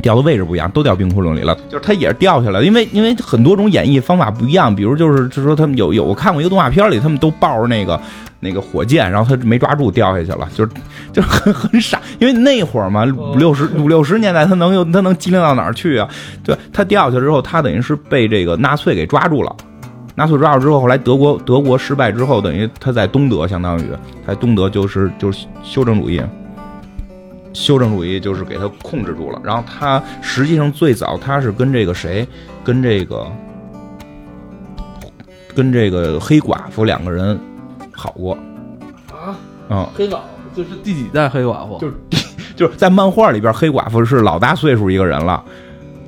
[0.00, 1.54] 掉的位置不一样，都掉冰窟窿里了。
[1.68, 4.74] 就是他也是掉下来，因为因为很多种演绎方法不一样。
[4.74, 8.00] 比如就是就说他们有有我看过一个动画片里，他们都抱着那个
[8.38, 10.70] 那个火箭，然后他没抓住掉下去了，就是
[11.12, 12.00] 就是很很傻。
[12.18, 16.08] 因为那会儿嘛，五六十五六十年代，他能有他能机灵到哪儿去啊？
[16.42, 19.54] 对他掉下去之后，他等于是被这个纳粹给抓住了。
[20.20, 23.84] 纳粹抓住之后，后来德国德国失败之后，等于他在东德，相当于
[24.26, 26.20] 在东德就是就是修正主义。
[27.54, 32.28] 修正主义就是给他控制住了，然后他实际上最早他是跟这个谁，
[32.62, 33.26] 跟这个，
[35.54, 37.40] 跟这个黑寡妇两个人
[37.90, 38.34] 好过
[39.10, 39.34] 啊，
[39.70, 40.18] 嗯，黑寡妇
[40.54, 41.78] 就是第几代黑寡妇？
[41.78, 41.94] 就是
[42.54, 45.42] 就是在漫画里边，黑寡妇是老大岁数一个人了，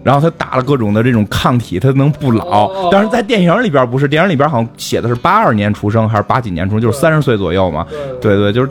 [0.03, 2.91] 然后他打了各种的这种抗体，他能不老。
[2.91, 7.87] 但是在电影里边不是，电影里边好像写的是八二年出生还是八几年出生，就是三十岁左右嘛。
[8.21, 8.69] 对对，就是。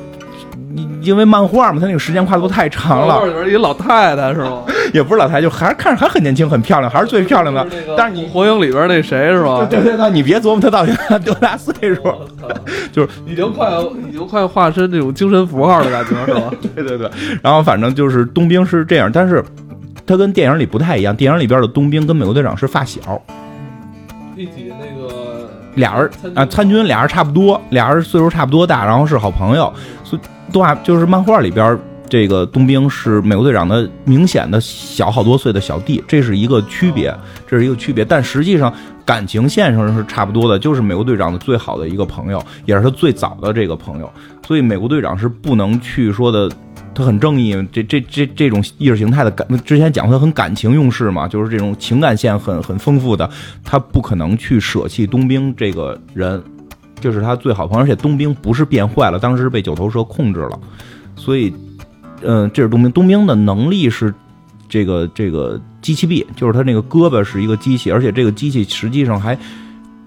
[0.73, 3.25] 你因为漫画嘛，他那个时间跨度太长了。
[3.25, 4.61] 里边一老太太是吗？
[4.93, 7.67] 也不是老太太，就还是看着还很年轻，很漂亮，还是最漂亮的。
[7.97, 9.67] 但是你火影里边那谁是吧？
[9.69, 10.93] 对对对，你别琢磨他到底
[11.25, 12.01] 多大岁数，
[12.93, 13.69] 就是已经快
[14.07, 16.49] 已经快化身这种精神符号的感觉是吧？
[16.73, 17.09] 对对对。
[17.43, 19.43] 然后反正就是冬兵是这样，但是
[20.11, 21.15] 他跟电影里不太一样。
[21.15, 22.99] 电影里边的冬兵跟美国队长是发小，
[24.35, 30.21] 一起那个俩人啊参军，俩人差不多，俩人岁数差不多大，然后是好朋友，所以。
[30.51, 37.15] 动画就是漫画里边，这个冬兵是美国队长的明显的小好多岁的小弟，这是一个区别，
[37.47, 38.03] 这是一个区别。
[38.03, 38.73] 但实际上
[39.05, 44.11] 感情线上是差不多的，就是美国队长的最好的一个朋友，也是他最早的这个朋友。
[44.45, 46.51] 所以美国队长是不能去说的，
[46.93, 47.55] 他很正义。
[47.71, 53.29] 这这这这种意识形态的感，之前讲他很感情用事嘛，就是这种情感线很很丰富的，
[53.63, 56.41] 他不可能去舍弃冬兵这个人。
[56.99, 60.59] 这是他最好朋友，而且冬兵不是变坏了，当时被九头蛇控制了，
[61.15, 61.51] 所以，
[62.21, 62.91] 嗯，这是冬兵。
[62.91, 64.13] 冬兵的能力是
[64.69, 69.35] 这个这个机器臂，就是他那个胳膊是一个机器，而且这个机器实际上还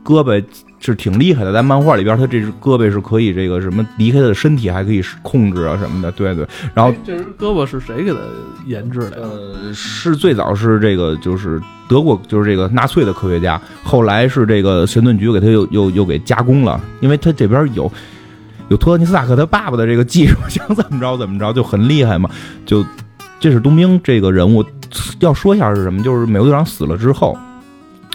[0.05, 0.41] 胳膊。
[0.87, 6.11] 是挺厉害的，在漫画里边，他这只胳膊是可以这个什么离开他的身体，还可以控制啊什么的。
[6.13, 8.19] 对对，然后这只胳膊是谁给他
[8.67, 9.23] 研制的？
[9.23, 17.91] 呃，是最早是这个，就是德国，就是这个纳粹的科学家，后来是这个神盾局给他又又又给加工了，因为他这边有
[18.69, 22.29] 有托尼斯塔克他爸爸的这个技术，想怎么着怎么着就很厉害嘛。
[22.67, 22.85] 就
[23.41, 24.63] 这是冬兵这个人物，
[25.21, 26.03] 要说一下是什么？
[26.03, 27.39] 就是美国队长死了之后，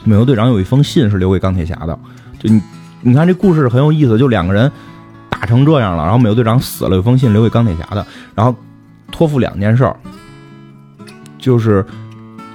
[0.04, 1.98] 美国队长有一封信是留给钢铁侠的。
[2.40, 2.62] 就你，
[3.02, 4.72] 你看这故事很有意思，就两个人
[5.30, 8.56] 打成这样了，然后美国队长死了，有封信留给钢铁侠的，然后
[9.12, 9.96] 托付两件事儿，
[11.38, 11.86] 就是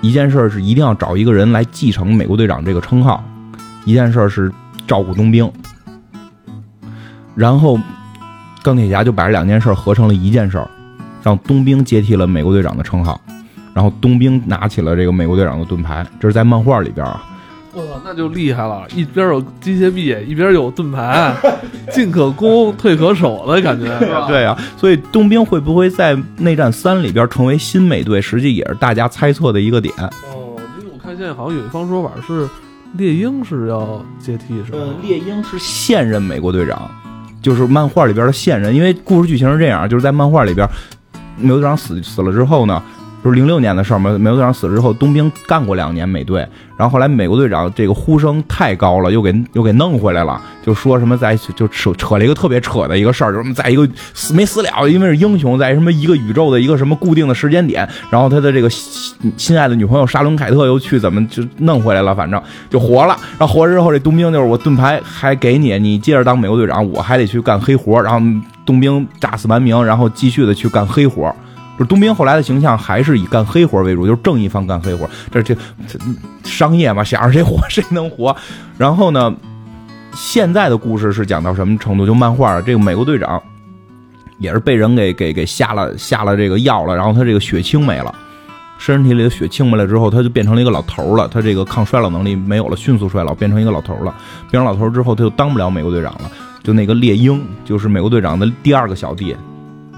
[0.01, 3.23] 一件事是一定要找一个人来继承美国队长这个称号，
[3.85, 4.51] 一件事儿是
[4.87, 5.51] 照顾冬兵，
[7.35, 7.79] 然后
[8.62, 10.62] 钢铁侠就把这两件事合成了一件事，
[11.23, 13.20] 让冬兵接替了美国队长的称号，
[13.75, 17.23] 然后冬兵拿起了这个美国队长的盾牌，这是在漫画里边啊。
[17.74, 18.87] 哇，那就厉害了！
[18.94, 21.34] 一边有机械臂，一边有盾牌，
[21.90, 23.87] 进可攻，退可守的感觉。
[24.28, 29.92] 对啊，所以冬兵会不会在内战三里边成为新美队，实际也是大家猜测的一个点。
[29.98, 32.48] 哦，因为我看现在好像有一方说法是
[32.96, 34.78] 猎鹰是要接替，是吧？
[34.80, 36.88] 嗯，猎鹰是现任美国队长，
[37.42, 38.72] 就是漫画里边的现任。
[38.72, 40.68] 因为故事剧情是这样，就是在漫画里边，
[41.37, 42.80] 美国队长死死了之后呢。
[43.24, 68.20] 就是零六年的事儿嘛，美国队长死了之后，冬兵干过两年美队，然后后来美国队长这个呼声太高了，又给又给弄回来了，就说什么在就扯扯了一个特别扯的一个事儿，就是在一个死没死了，因为是英雄，在什么一个宇宙的一个什么固定的时间点，然后他的这个心爱的女朋友沙伦凯特又去怎么就弄回来了，反正就活了，然后活着之后，这冬兵就是我盾牌还给你，你接着当美国队长，我还得去干黑活，然后
[68.66, 71.34] 冬兵炸死完明，然后继续的去干黑活。
[71.78, 75.08] 就冬兵后来的形象还是以干黑活为主，就是正义方干黑活。
[75.30, 75.56] 这这
[76.44, 78.34] 商业嘛，想让谁活谁能活。
[78.78, 79.34] 然后呢，
[80.14, 82.06] 现在的故事是讲到什么程度？
[82.06, 83.42] 就漫画这个美国队长
[84.38, 88.14] 也是被人给给给下了下了这个药了，然后他这个血清没了，
[88.78, 91.26] 身体里的血清没了之后，他就变成了一个老头了。
[91.26, 94.14] 他这个抗衰老能力没有了，迅速衰老，变成一个老头了。
[94.50, 96.30] 变成老头之后，他就当不了美国队长了。
[96.62, 99.34] 就那个猎鹰，就是美国队长的第二个小弟。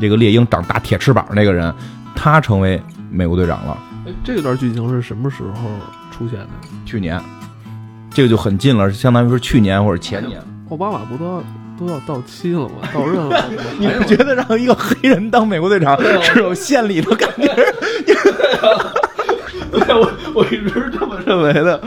[0.01, 1.73] 这个猎鹰长大铁翅膀那个人，
[2.15, 2.81] 他成为
[3.11, 3.79] 美国队长了。
[4.07, 5.71] 哎，这段剧情是什么时候
[6.11, 6.49] 出现的？
[6.85, 7.21] 去年，
[8.11, 10.41] 这个就很近了，相当于是去年或者前年。
[10.71, 11.43] 奥巴马不都要
[11.79, 12.89] 都要到期了吗？
[12.93, 13.45] 到任了。
[13.79, 17.47] 你不觉得让一个黑人当美国队长是有献礼的感觉？
[19.71, 21.81] 对我我一直是这么认为的。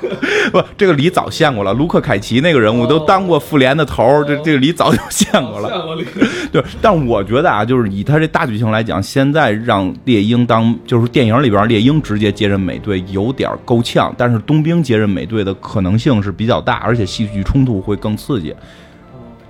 [0.52, 5.96] 不，这个李早见过了，卢克凯奇那个人物都当过复联的头儿，这这个李早就 见过了。
[6.52, 18.54] 对，但我觉得啊，就是以他这大剧情来讲，现在让猎鹰当就是电影里边猎鹰直接接任美队有点够呛，但是冬兵接任美队的可能性是比较大，而且戏剧冲突会更刺激。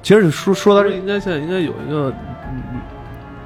[0.02, 2.12] 其实说说到这，应该现在应该有一个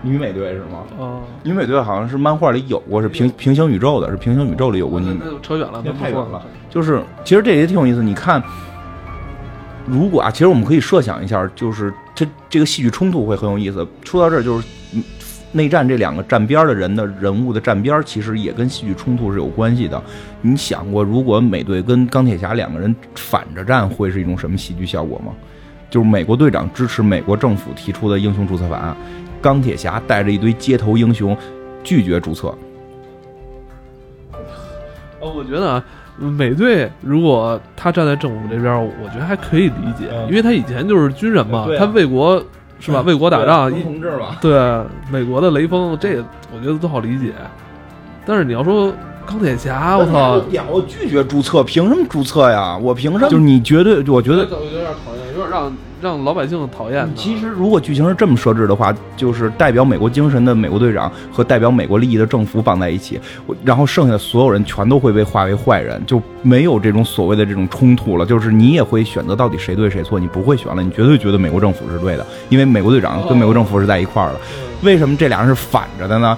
[0.02, 0.84] 女美队是吗？
[0.98, 5.18] 哦，女美队好像是漫画里有过，是平平行宇宙的，是平行宇宙里有过女。
[5.18, 6.42] 那扯远了，那太远了。
[6.74, 8.42] 就是其实这也挺有意思，你看，
[9.86, 13.86] 如果啊，其实我们可以设想一下，就是这这个戏剧冲突会很有意思。
[14.04, 14.66] 说到这儿，就是
[15.52, 20.02] 内战这两个站边的人的人物的站边，其实也跟戏剧冲突是有关系的。
[20.40, 25.32] 你想过，如果美队跟钢铁侠两个人反着站，会是一种什么戏剧效果吗？
[25.88, 28.96] 就是美国队长支持美国政府提出的英雄注册法案，
[29.40, 31.36] 钢铁侠带着一堆街头英雄
[31.84, 32.52] 拒绝注册。
[35.20, 35.84] 哦，我觉得啊，
[36.16, 38.72] 美队如果他站在政府这边，
[39.02, 42.42] 我觉得还可以理解，因为他以前就是军人嘛，他为国
[42.78, 43.00] 是吧？
[43.00, 44.36] 为国打仗，同志吧。
[44.40, 44.52] 对，
[45.10, 46.16] 美国的雷锋，这
[46.52, 47.32] 我觉得都好理解。
[48.26, 48.92] 但是你要说
[49.26, 52.76] 钢铁侠，我操，我拒绝注册，凭什么注册呀？
[52.76, 53.28] 我凭什么？
[53.28, 54.50] 就是你绝对，我觉得有点
[55.04, 55.34] 讨厌。
[55.34, 55.72] 有点让
[56.04, 57.08] 让老百姓讨厌。
[57.16, 63.18] 其实，如果剧情是这么设置的话，就是代表美国精神的美国队长和代表美国利益的政府绑在一起，
[63.64, 68.26] 然后剩下的所有人全都会被划为坏人，就没有这种所谓的这种冲突了。
[68.26, 74.40] 就是你也会选择到底谁对谁错，你不会选了，你绝对觉得美国政府是对的，因为美国队长跟美国政府是在一块儿的。
[74.82, 76.36] 为什么这俩人是反着的呢？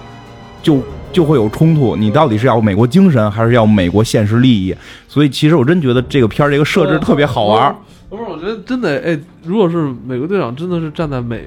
[0.63, 0.79] 就
[1.17, 1.97] 就会有冲突。
[1.97, 4.77] 你到底是要美国精神，还是要美国现实利益？
[5.09, 7.75] 所以，其实我真觉得这个片儿这个设置特别好玩。
[8.11, 11.45] 不是，我觉得真的，哎，如果是美国队长真的是站在美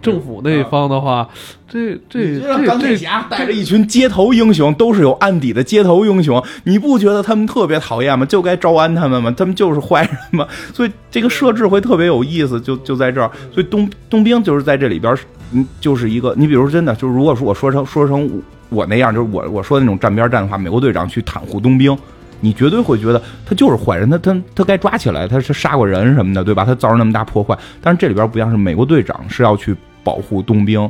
[0.00, 1.28] 政府那一方的话，
[1.68, 8.24] 这这这钢铁侠带着一群街头英雄，都是有案底的街头英雄，你不觉得他们特别讨厌吗？
[8.24, 9.34] 就该招安他们吗？
[9.36, 10.46] 他们就是坏人吗？
[10.72, 13.28] 所以这个设置会特别有意思，就就在这儿。
[13.52, 15.12] 所以冬冬兵就是在这里边，
[15.52, 18.30] 嗯，就是一个，你比如真的，就是如果说我说成说成
[18.68, 21.96] 我那样，就是我我说的那种站边站的话，美国队长去袒护冬兵。
[22.40, 26.64] 你绝对会觉得他就是坏人，他他他该抓起来，他是杀过人什么的，对吧？
[26.64, 30.88] 他造成那么大破坏，但是这里边不像是美国队长是要去保护冬兵，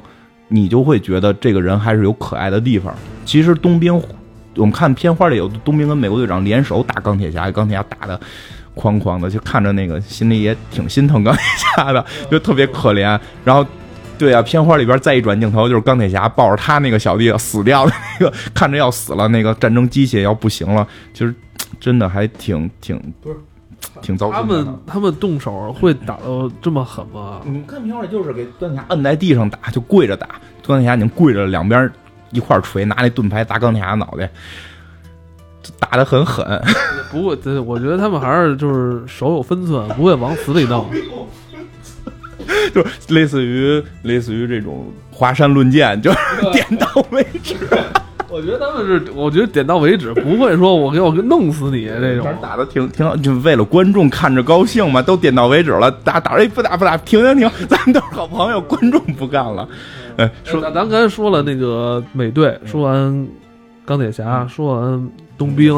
[0.48, 2.94] 你就会觉得这个人还是有可爱的地方。
[3.24, 3.98] 其实冬兵，
[4.56, 8.20] 我们看片花里有冬兵跟美国队长联手打钢铁侠，钢铁侠打的
[8.76, 11.42] 哐哐的，就看着那个心里也挺心疼钢铁
[11.74, 13.18] 侠的，就特别可怜。
[13.42, 13.64] 然后，
[14.18, 21.35] 对啊，片花里边再一转镜头，就是钢铁侠抱着他那个小弟死掉的那个， 看着要死了，那个战争机械要不行了，其实。
[21.81, 23.37] 真的还挺挺不是，
[24.00, 27.40] 挺糟他们他们动手会打到这么狠吗？
[27.44, 30.26] 你看片里就是给钢铁侠摁在地上打，就跪着打。
[30.66, 31.88] 钢铁侠已经跪着，两边
[32.31, 34.28] 一块锤，拿那盾牌砸钢铁侠脑袋，
[35.78, 36.44] 打的很狠。
[37.12, 40.87] 不过，我觉得他们还是就是手有分寸，不会往死里弄。
[42.74, 46.18] 就是类似于类似于这种华山论剑，就是
[46.52, 47.54] 点到为止。
[48.30, 52.26] 我觉得他们是，我觉得点到为止，不会说我给我弄死你这种。
[52.42, 55.90] 打的挺挺好，就为了观众看着高兴嘛，都点到为止了。
[56.04, 59.66] 打打哎不打不打，停停停，咱们都是好朋友，观众不干了。
[60.18, 63.26] 哎，说咱刚才说了那个美队，说完
[63.86, 65.74] 钢铁侠，说完冬兵，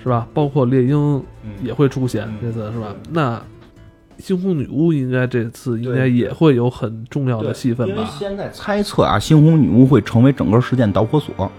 [0.00, 0.28] 是吧？
[0.32, 1.20] 包括猎鹰
[1.60, 2.94] 也会出现这次是吧？
[3.10, 3.42] 那。
[4.20, 8.04] 猩红女巫应该这次应该也会有很重要的戏份吧？
[8.18, 11.50] 现在猜测啊，猩红女巫会成为整个事件导火索。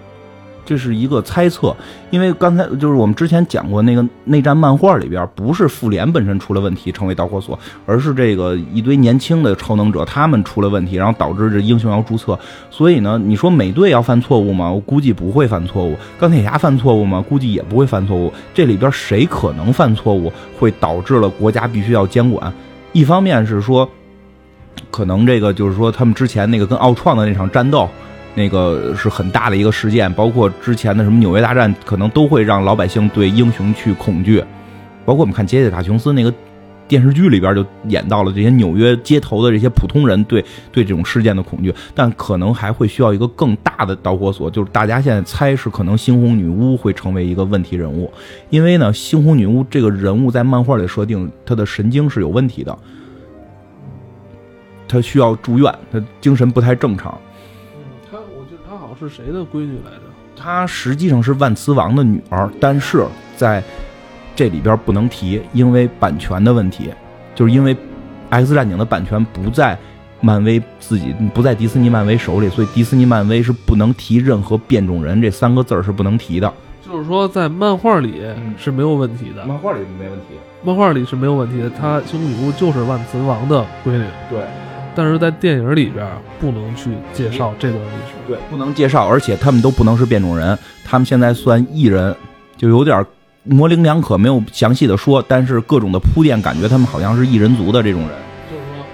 [0.70, 1.76] 这是一个猜测，
[2.12, 12.38] 因为刚才就是我们之前讲过那个内战漫画里边，不是复联本身出了问题成为导火索，而是这个一堆年轻的超能者他们出了问题，然后导致这英雄要注册。
[12.70, 14.72] 所以呢，你说美队要犯错误吗？
[14.72, 15.98] 我估计不会犯错误。
[16.20, 17.20] 钢铁侠犯错误吗？
[17.28, 18.32] 估计也不会犯错误。
[18.54, 22.54] 这里边谁可能犯错误，会导致了国家必须要监管？
[22.94, 23.90] 一方面是说，
[24.92, 27.90] 可能这个就是说他们之前那个跟奥创的那场战斗。
[28.36, 34.44] 那个是很大的一个事件，包括之前的什么纽约大战，可能都会让老百姓对英雄去恐惧。
[35.06, 36.32] 包括我们看杰西卡琼斯那个
[36.88, 41.74] 电视剧里边就演到了这些纽约街头的这些普通人对对这种事件的恐惧。
[41.96, 48.12] 但可能还会需要一个更大的导火索，就是大家现在猜是可能猩红女巫会成为一个问题人物，
[48.50, 52.78] 因为呢，猩红女巫这个人物在漫画里设定，她的神经是有问题的，
[54.88, 57.18] 她需要住院，她精神不太正常。
[59.00, 60.02] 是谁的闺女来着？
[60.36, 63.64] 她实际上是万磁王的女儿，但是在
[64.36, 66.90] 这里边不能提，因为版权的问题，
[67.36, 67.76] 就是因为
[68.30, 69.78] 《X 战警》的版权不在
[70.22, 76.54] 漫威自己，不在迪士尼漫威手里，所以迪士尼漫威是不能提任何变种人这三个字儿是不能提的。
[76.86, 80.36] 就是说在漫画里嗯是没有问题的，漫画里没问题。
[80.64, 84.42] 漫画里是没有问题的，她猩红女巫就是万磁王的闺女，对
[85.00, 86.06] 但是在电影里边
[86.42, 88.14] 不能去介绍这段历史。
[88.28, 92.14] 对，不能介绍，而且他们都不能是变种人，他们现在算异人，
[92.58, 93.06] 就有点
[93.46, 98.10] 模棱两可，没有详细的说，但是各种的铺垫，感觉他们好像是异人族的这种人。
[98.52, 98.86] 就是说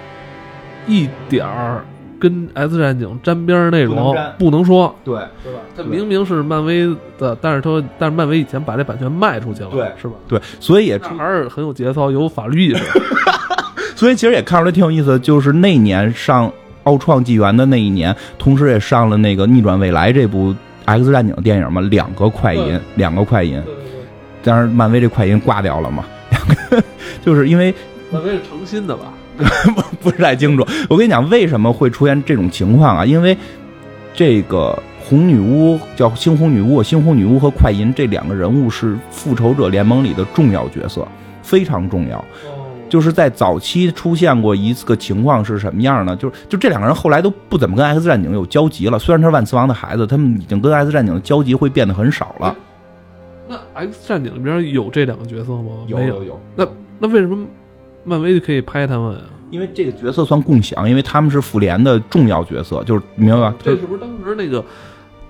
[0.86, 1.84] 一点儿
[2.20, 5.60] 跟 X 战警沾边儿内容不能不能说，对对吧？
[5.76, 6.88] 它明明是漫威
[7.18, 10.14] 的，但是它但是漫威以前把这版权卖出去了，对是吧？
[10.28, 12.84] 对，所以也还是很有节操，有法律意识。
[13.96, 16.52] 所以其实也看出来挺有意思的，就是那年上
[16.84, 20.54] 奥创纪元的那一年，同时也上了那个《逆转未来》这部
[20.86, 23.92] X 战警电影嘛，两个快银，两个快银，对对对，
[24.44, 26.84] 当然漫威这快银挂掉了嘛，两 个
[27.24, 27.74] 就是因为
[28.12, 29.14] 漫威是诚心的吧？
[30.02, 30.66] 不是太清楚。
[30.88, 33.06] 我跟你讲，为什么会出现这种情况啊？
[33.06, 33.36] 因为
[34.14, 41.06] 这个红女巫叫猩红女巫，猩红女巫和快银这两个人物是复仇者联盟里的重要角色，
[41.42, 42.24] 非常重要。
[42.96, 46.16] 哦，就是在早期出现过一次个情况是什么样呢？
[46.16, 48.98] 就是就这两个人后来都不怎么跟 X 战警有交集了。
[48.98, 52.56] 虽然他是万磁王的孩子，他们已经跟 X 战警的交集会变得很少了。
[53.50, 55.72] 那 X 战警里边有这两个角色吗？
[55.88, 56.24] 有有。
[56.24, 56.66] 有，那
[57.00, 57.46] 那为什么
[58.06, 59.22] 漫威就可以拍他们啊？
[59.52, 63.56] 因为这个角色算共享，因为他们是复联的重要角色，就是明白吧？
[63.62, 64.64] 这是不是当时那个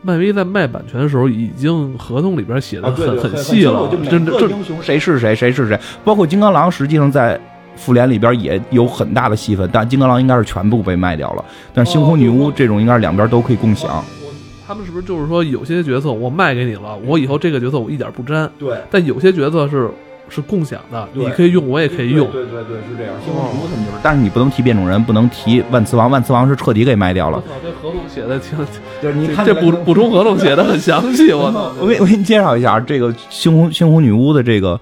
[0.04, 3.90] 漫威在卖版权的时候，已经合同里边写的很对，很细了？
[4.08, 7.40] 真这个英雄谁是谁，谁是谁，包括金刚狼，实际上在
[7.76, 11.46] 复联里边也有很大的戏份，但金刚狼应该是全部被卖掉了。
[11.74, 14.04] 但是猩红女巫这种应该是两边都可以共享。
[14.24, 14.34] 我
[14.68, 19.90] 他们是不是就是说有些角色我卖给你了，我以后这个角色我一点不沾，对，但有些角色是
[20.28, 22.26] 是共享的，你可以用，我也可以用。
[22.32, 23.14] 对对对，是这样。
[23.24, 27.44] 猩红女巫他们就是，但是你不能提变种人，不能提万磁王，万磁王是彻底给卖掉了。
[27.62, 28.58] 这合同写的挺，
[29.04, 31.72] 就是你看这补补充合同写的很详细，我操！
[31.80, 34.80] 我给我给你介绍一下这个猩红猩红女巫的这个，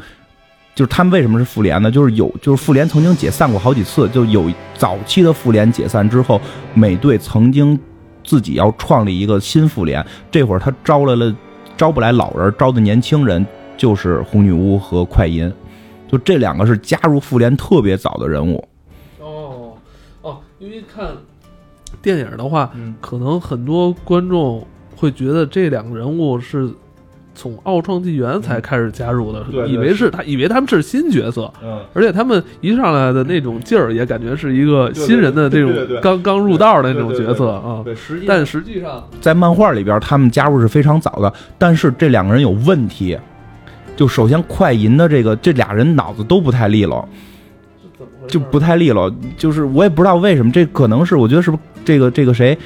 [0.76, 1.91] 就是他们为什么是复联呢？
[1.91, 6.41] 就是有就是复联曾经解散过好几次，就有早期的复联解散之后，
[6.74, 7.80] 美队曾经
[8.24, 11.36] 自己要创立一个新复联，这会儿他招来了
[11.78, 13.45] 招不来老人，招的年轻人
[13.78, 15.51] 就是红女巫和快银，
[16.07, 18.67] 就这两个是加入复联特别早的人物。
[19.19, 19.74] 哦
[20.21, 21.11] 哦，因为看
[22.01, 24.65] 电影的话，嗯可能很多观众
[24.95, 26.71] 会觉得这两个人物是
[27.36, 37.81] 从奥创纪元才开始加入的，对对以为是他，以为他们是新角色，嗯，而且他们一上来的那种劲儿，也感觉是一个新人的这种刚刚入道的那种角色啊。
[37.84, 43.17] 对，实际但实际上，在漫画里边，他们加入是非常早的，但是这两个人有问题。
[43.95, 47.07] 就首先快银的这个这俩人脑子都不太利落，
[48.27, 49.13] 就不太利落。
[49.38, 52.57] 就是我也不知道为什么，这可能是我觉得是不是这个这个谁，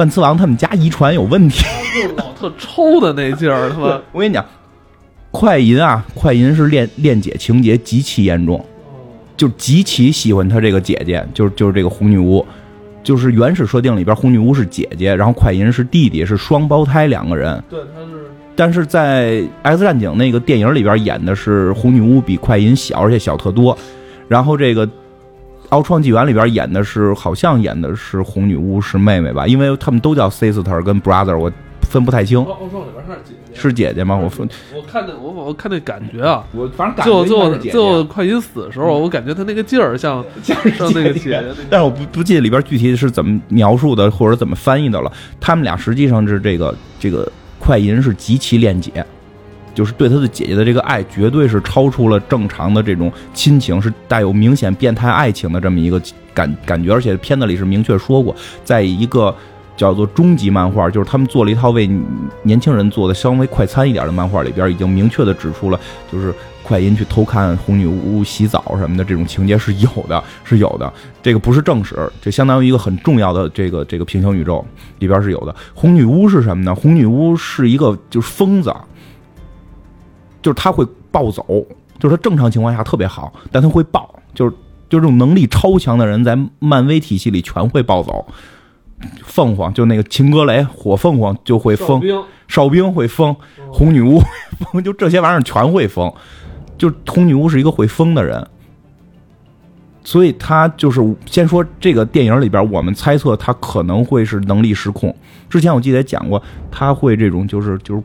[0.00, 1.62] 万磁王他们家遗传有问题。
[1.62, 4.00] 他就老特抽的那劲儿，他妈。
[4.12, 4.42] 我跟你讲，
[5.30, 8.64] 快银啊，快银是恋恋姐情节极其严重，
[9.36, 12.44] 就极其喜欢他这个姐姐，就是就是这个红女巫。
[13.02, 17.62] 就是原始设定里边，红女巫是姐姐，然后快银是弟弟，是双胞胎两个人。
[17.68, 19.32] 对，他是但是在
[19.62, 23.76] 《X 战警》那个电影里边演的是红女巫比快银小，而且小特多。
[24.28, 24.86] 然后这个
[25.70, 29.46] 《奥创纪元》里边演的是，好像演的是红女巫是妹妹吧？
[29.46, 31.50] 因为他们都叫 sister 跟 brother，我
[31.82, 32.58] 分不太清奥。
[32.70, 34.16] 创里边他是姐姐，是姐姐吗？
[34.16, 41.44] 我分我看那我我看那感觉啊，我反正感最后最后快银死的时候，我感觉他那个劲儿像 像像那个姐姐。
[41.70, 45.12] 但是我不不记得里边具体是怎么描述的，或者怎么翻译的了。
[45.40, 49.04] 他们俩实际上是这个这个快银是极其恋姐，
[49.74, 56.00] 就是对他的姐姐的这个爱，绝对是超出了正常的这种亲情，是带有明显变态爱情的这么一个
[56.34, 56.92] 感感觉。
[56.92, 59.34] 而且片子里是明确说过，在一个
[59.76, 61.88] 叫做终极漫画，就是他们做了一套为
[62.42, 65.80] 年轻人做的稍微快餐一点的漫画里边，已经明确的指出了，
[66.12, 70.92] 就是快银去偷看红女巫洗澡什么的这种情节是有的，是有的。
[71.22, 74.64] 这个不是正史，这相当于一个很重要的这个这个平行宇宙
[74.98, 75.54] 里边是有的。
[75.74, 76.74] 红女巫是什么呢？
[76.74, 78.72] 红女巫是一个就是疯子，
[80.42, 81.44] 就是他会暴走，
[81.98, 84.50] 就是他正常情况下特别好，但他会暴，就是
[84.88, 88.26] 就这种能力超强的人，在漫威体系里全会暴走。
[89.24, 93.34] 凤凰就那个秦格雷火凤凰就会疯，兵哨兵会疯，
[93.72, 94.20] 红女巫
[94.72, 96.12] 疯， 就这些玩意儿全会疯。
[96.76, 98.46] 就红女巫是一个会疯的人，
[100.04, 105.14] 所以他就是先说这个电影里边，我们猜测他可能会是能力失控。
[105.48, 108.02] 之前我记得也讲过，他会这种就是就是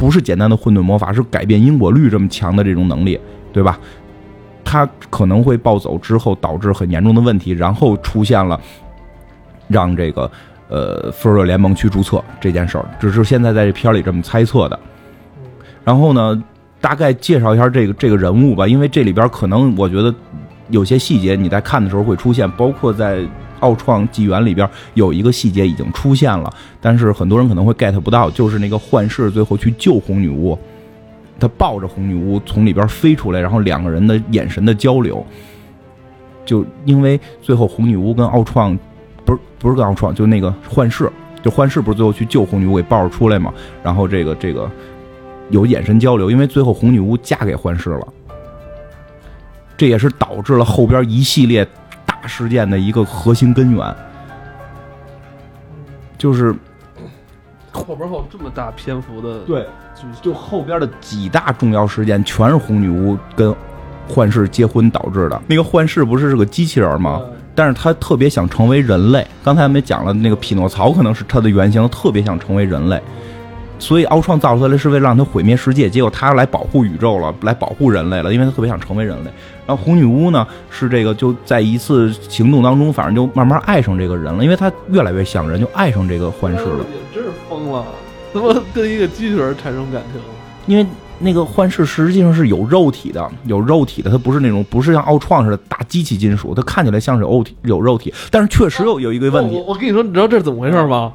[0.00, 3.20] 不是简单的混沌魔法，是改变因果律这么强的这种能力，
[3.52, 3.78] 对吧？
[4.64, 8.58] 他可能会暴走之后导致很严重的问题，然后出现了
[9.68, 10.30] 让这个
[10.70, 14.80] 呃复仇者联盟去注册这件事儿，只是现在在这片儿里这么猜测的。
[15.84, 16.42] 然后呢，
[16.80, 20.14] 大概介绍一下这个这个人物吧，因为这里边可能我觉得
[20.70, 23.22] 有些细节你在看的时候会出现，包括在
[23.60, 30.58] 奥创纪元里边有一个细节已经出现了，但是很多人可能会 get 不到，就是那个幻视最后去救红女巫，
[31.38, 35.24] 他抱着红女巫从里边飞出来，然后两个人的眼神的交流，
[36.44, 38.78] 就因为最后红女巫跟奥创
[39.24, 41.10] 不是不是跟奥创，就那个幻视，
[41.42, 43.52] 就幻视不是最后去救红女巫给抱着出来嘛，
[43.82, 44.70] 然后这个这个
[45.50, 48.08] 有眼神交流，因为最后红女巫嫁给幻视了。
[49.76, 51.66] 这也是导致了后边一系列
[52.26, 53.94] 事件的一个核心根源，
[56.18, 56.54] 就是
[57.72, 63.54] 后边还有这么大篇幅的，对，就就后边的几大重要事件全是红女巫跟
[64.08, 65.40] 幻视结婚导致的。
[65.46, 67.20] 那个幻视不是是个机器人吗？
[67.54, 69.26] 但是他特别想成为人类。
[69.42, 73.00] 刚才没讲了，那个匹诺曹可能是他的原型，特别想成为人类。
[73.78, 79.30] 所以奥创造出来是为了让他毁灭世界，结果他来保护宇宙了，来保护人类了，因为他特别想成为人类。
[79.70, 86.78] 然后红女巫呢，是这个就在一次行动当中，反正就慢慢爱上这个人了，因为他越来越像人，就爱上这个幻视了。
[86.92, 87.84] 也真是疯了，
[88.32, 90.20] 怎么跟一个机器人产生感情？
[90.66, 90.84] 因为
[91.20, 99.54] 那个幻视实际上是有肉体的，有肉体的，它不是那种不是像奥创似的大机器金属，它看起来像是有体有肉体，但是确实有有一个问题。
[99.54, 101.12] 我我跟你说，你知道这是怎么回事吗？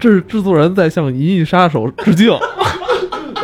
[0.00, 2.30] 这是制作人在向《银翼杀手》致敬。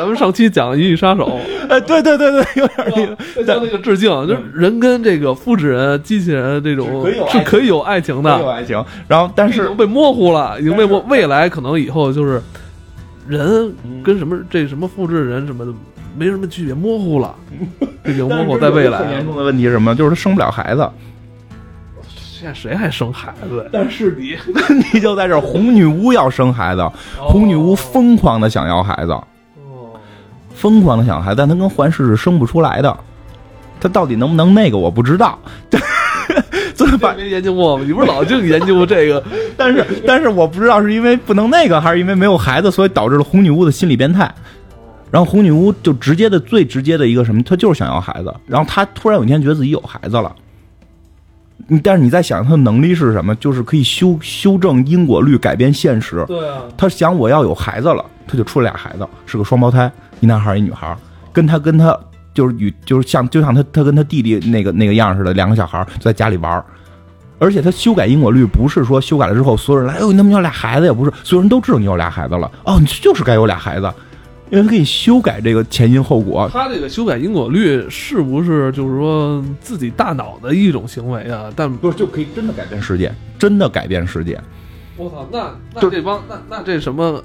[0.07, 1.29] 咱们上期讲《银翼杀手》，
[1.69, 8.85] 哎，对对对对，有点那个，像那个致敬，就是人跟这个复制人、机器人这种是可以有爱情的，有爱情。
[9.09, 12.41] 然后，但是被模糊了，已经被模，未来可能以后就是
[13.27, 15.73] 人跟什么这什么复制人什么的
[16.17, 17.35] 没什么区别，模糊了，
[18.07, 18.99] 已经模糊在未来。
[18.99, 19.93] 最严重的问题是什么？
[19.93, 20.89] 就是他生不了孩子。
[22.39, 23.69] 现在谁还生孩子？
[23.73, 29.19] 但是你问题就在这儿，红女巫要生孩子，红女巫疯狂的想要孩子，
[30.57, 32.97] 疯狂的想要孩子，但他跟幻视是生不出来的。
[33.79, 35.39] 他到底能不能那个，我不知道。
[36.75, 37.85] 这么没研究过吗？
[37.87, 39.23] 你不是老净研究这个？
[39.57, 44.35] 但是但是我不知道是因为不能那个，还是因为没有孩子，所以导致了红女巫的心理变态。
[45.11, 48.35] 然后红女巫就直接的最直接的一个什么，她就是想要孩子。
[48.47, 50.35] 然后她突然有一天觉得自己有孩子了。
[51.69, 53.35] 你但是你在想她的能力是什么？
[53.37, 56.25] 就是可以修修正因果律，改变现实。
[56.27, 59.91] 对啊，她想我要有孩子了，她就出了俩孩子，是个双胞胎，
[60.21, 60.97] 一男孩一女孩，
[61.33, 61.99] 跟他跟他
[62.35, 66.65] 就是与就是像就像他他跟他弟弟那个那个样似的，两个小孩在家里玩
[67.39, 72.51] 而且他修改因果律不是说修改了之后所有人来，哎呦你怎么有俩孩子也不是，所有人都知道你有俩孩子了。
[72.65, 73.93] 哦，你就是该有俩孩子。
[74.49, 81.51] 因为他可以修改这个前因后果，他这个修改因果律是不是就是说自己大脑的一种行为啊？
[81.57, 84.41] 但不是就可以真的改变世界，真的改变世界。
[84.97, 87.21] 我操，那那这帮那那这什么？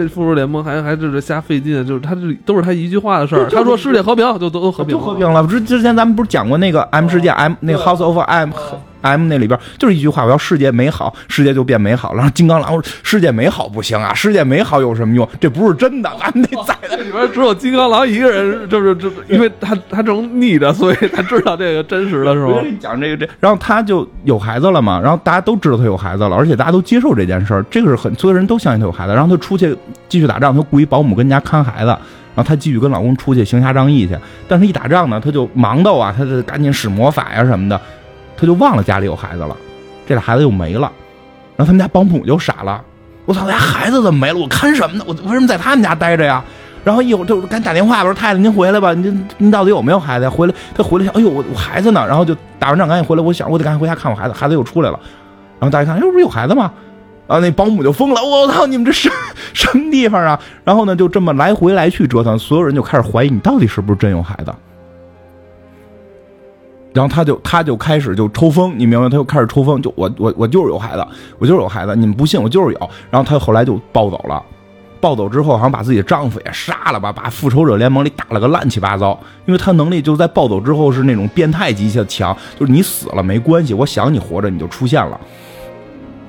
[0.00, 3.46] 这复仇联盟还还是瞎费劲，就是他这都是他一句话的事儿。
[3.50, 5.46] 他说世界和平就都和平，就和平了。
[5.46, 8.50] 之之前咱们不是讲过那个 M 世界 M 那个 House of M
[9.02, 12.18] M 那里边就是一句话，我要世界美好，世界就变美好了。
[12.18, 15.28] 然后金刚狼说世界美好不行啊，世界美好有什么用？
[15.40, 22.62] 这不是真的，咱们得在那里边只有金刚狼一个人，就是就因为他他这种逆着，所以他知道这个真实的是吧？
[22.80, 29.14] 讲这个这，然后他就有孩子了嘛，然后大家都知道他有孩子了，而且大家都接受这件事儿，这个是很所有人都相信他有孩子。
[29.14, 29.76] 然后他出去
[30.08, 34.16] 继续打仗，他雇一保姆跟家看孩子，然后他继续跟老公出去行侠仗义去。
[34.46, 37.80] 但是一打仗呢，他就忙到啊，他就赶紧使魔法呀什么的，
[38.40, 39.56] 他就忘了家里有孩子了。
[40.06, 40.90] 这俩孩子又没了，
[41.56, 42.82] 然后他们家保姆就傻了，
[43.26, 44.38] 我操，我家孩子怎么没了？
[44.38, 45.04] 我看什么呢？
[45.06, 46.42] 我为什么在他们家待着呀？
[46.82, 50.28] 然后一会儿就赶紧打电话，我说太太您回来吧，您您到底有没有孩子？
[50.28, 52.04] 回来，他回来想，哎呦我我孩子呢？
[52.08, 54.98] 然后就打完仗赶紧回来，我想我得赶紧回家看我孩子，孩子又出来了。
[55.60, 56.72] 然后大家看，哎不是有孩子吗？
[57.28, 59.08] 然后那保姆就疯了，我操你们这什
[59.54, 60.40] 什么地方啊？
[60.64, 64.52] 然后呢就这么来回来去折腾，所有人就开始怀疑你到底是不是真有孩子。
[66.92, 69.08] 然后他就他就开始就抽风，你明白？
[69.08, 71.06] 他就开始抽风，就我我我就是有孩子，
[71.38, 72.90] 我就是有孩子，你们不信我就是有。
[73.10, 74.42] 然后他后来就暴走了，
[75.00, 79.18] 暴走之后好像把自己的丈夫也杀了吧，把复仇者联盟里打了个乱七八糟。
[79.46, 85.20] 因为他能力就在暴走之后是那种变态级的强，就是你死了没关系，我想你活着你就出现了，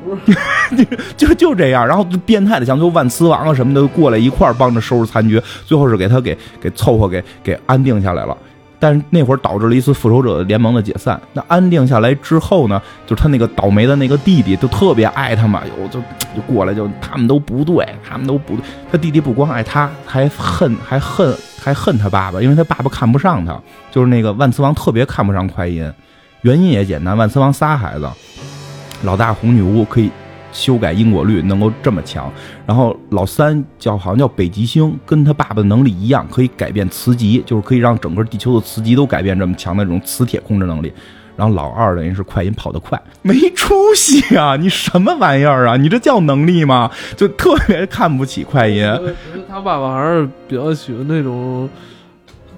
[1.18, 1.88] 就就这样。
[1.88, 8.38] 然后变态的强，就万磁王啊什么的过来一块儿帮着收拾残局，最后是给他给给凑合给给安定下来了。
[8.82, 11.22] 但是那会儿导致了一次复仇者联盟的解散。
[11.34, 16.00] 那安定下来之后呢，就是他那个倒霉的那个弟弟，就特别爱他嘛，有就
[16.36, 18.66] 就过来就他们都不对，他们都不对。
[18.92, 23.56] 他弟弟不光爱他，还恨还恨还恨他爸爸，因为他爸爸看不上他。
[23.92, 25.94] 就是那个万磁王特别看不上快银，
[26.42, 28.10] 原因也简单，万磁王仨孩子，
[29.04, 30.10] 老大红女巫可以
[30.52, 32.32] 修改因果律能够这么强。
[32.66, 40.92] 然后老三叫好像叫北极星，跟他爸爸的能力一样，可以改变磁极，就是可以让整个地球的磁极都改变这么强的这种磁铁控制能力。
[41.38, 44.56] 然后老二等于是快银跑得快，没出息啊！
[44.58, 45.78] 你什么玩意儿啊？
[45.78, 46.92] 你这叫能力吗？
[47.16, 48.86] 就特别看不起快银。
[49.50, 51.68] 他爸爸还是比较喜欢那种。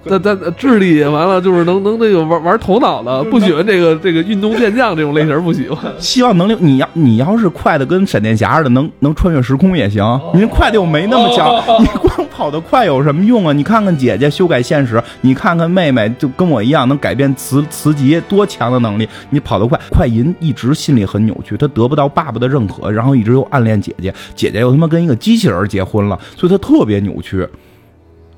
[0.18, 5.92] 在在智力也完了就是能能那个玩玩头脑的，不喜欢这个这个运动健将这种类型，不喜欢。
[5.98, 10.04] 希望能力，你要你要是快的跟闪电侠似的，能能穿越时空也行。
[10.34, 13.52] 您快的又没那么强，你光跑得快有什么用啊？
[13.52, 19.08] 你看看姐姐修改现实，你看看妹妹就跟我一样能改变磁磁极，多强的能力！
[19.30, 27.46] 你跑得快，快银一直心里很扭曲，他得不到爸爸的认可，然后一直又暗恋姐姐，姐姐又他妈跟一个机器人结婚了，所以他特别扭曲。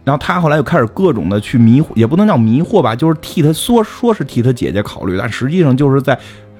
[0.07, 6.16] 然后他后来又开始各种的去迷惑，也不能叫迷惑吧，就是替他说说是替他姐姐考虑，但实际上就是在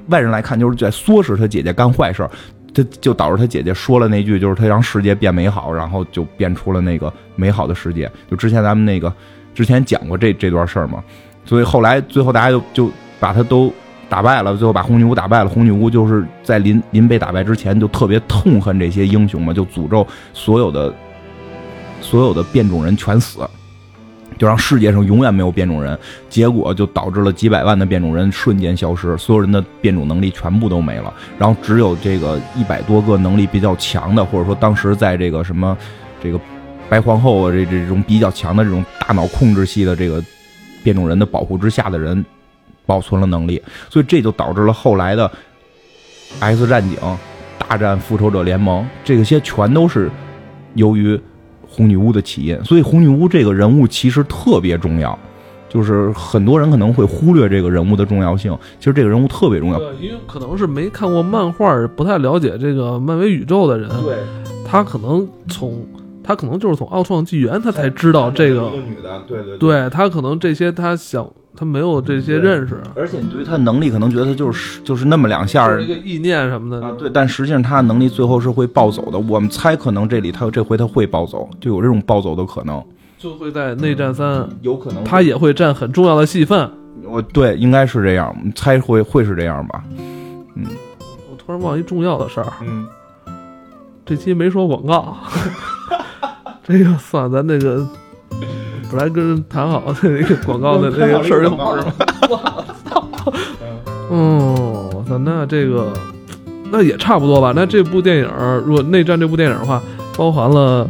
[0.09, 2.29] 外人来看就是在唆使他姐姐干坏事，
[2.75, 8.11] 他就导致他姐姐说了那句，就是他让世界变美好，然后就变出了那个美好的世界。
[8.29, 9.15] 就之前咱们那个
[9.55, 11.01] 之前讲过这这段事儿嘛，
[11.45, 12.91] 所以后来最后大家就就
[13.21, 13.73] 把他都
[14.09, 15.49] 打败了，最后把红女巫打败了。
[15.49, 20.93] 红女巫就是在临临被打败之前就特别痛恨这些英雄嘛，就诅咒所有的。
[22.01, 23.41] 所有的变种人全死，
[24.39, 35.77] 就让世界上永远没有变种人，结果就导致了几百万的变种人瞬间消失，所有人的变种能力全部都没了，然后只有这个一百多个能力比较强的，或者说当时在这个什么
[36.23, 36.39] 这个
[36.89, 40.23] 白皇后啊这这种比较强的这种大脑控制系的这个
[40.85, 42.25] 变种人的保护之下的人
[42.85, 45.31] 保存了能力，所以这就导致了后来的
[46.41, 46.99] X 战警
[47.59, 50.11] 大战复仇者联盟，这些全都是
[50.75, 51.19] 由于。
[51.77, 55.19] 红女巫的起因，所以红女巫这个人物其实特别重要，
[55.69, 58.57] 就是很多人可能会忽略这个人物的重要性。
[58.79, 64.17] 其实这个人物特别重要，因为可能是没看过漫画，不太了解这个漫威宇宙的人，对，
[64.65, 65.87] 他可能从
[66.27, 71.27] 他可能就是从奥创纪元他才知道这个女的，对对，对他可能这些他想。
[71.59, 79.19] 他没有这些认识，而且你对于他能力可能觉得他就是就是那么两下一个意念什么的啊，对，但实际上他的能力最后是会暴走的。
[79.19, 82.85] 我们猜可能这里他这回他会暴走，就有这种暴走的可能，
[83.17, 86.71] 就会在内战三有可能他也会占很重要的戏份。
[87.05, 89.83] 我对，应该是这样，猜会会是这样吧？
[89.97, 90.67] 嗯，
[91.31, 92.87] 我突然忘一重要的事儿，嗯，
[94.05, 95.17] 这期没说广告，
[96.67, 97.87] 这个算咱那个。
[98.89, 101.93] 本来跟人谈好的那个广告的那个事儿就不是吗？
[102.31, 103.09] 我操！
[104.09, 105.93] 哦，我操，那这个
[106.71, 107.53] 那也差不多吧。
[107.57, 108.31] 那这部电影，
[108.65, 109.83] 如果内战这部电影的话，
[110.17, 110.89] 包含了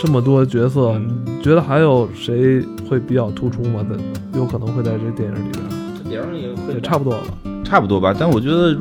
[0.00, 2.60] 这么多角色，你觉得还有谁
[2.90, 3.86] 会比较突出吗？
[3.88, 3.96] 在
[4.36, 5.64] 有可能会在这电影里边？
[6.02, 7.20] 这电影里也差不多吧，
[7.62, 8.12] 差不多吧。
[8.18, 8.76] 但我觉得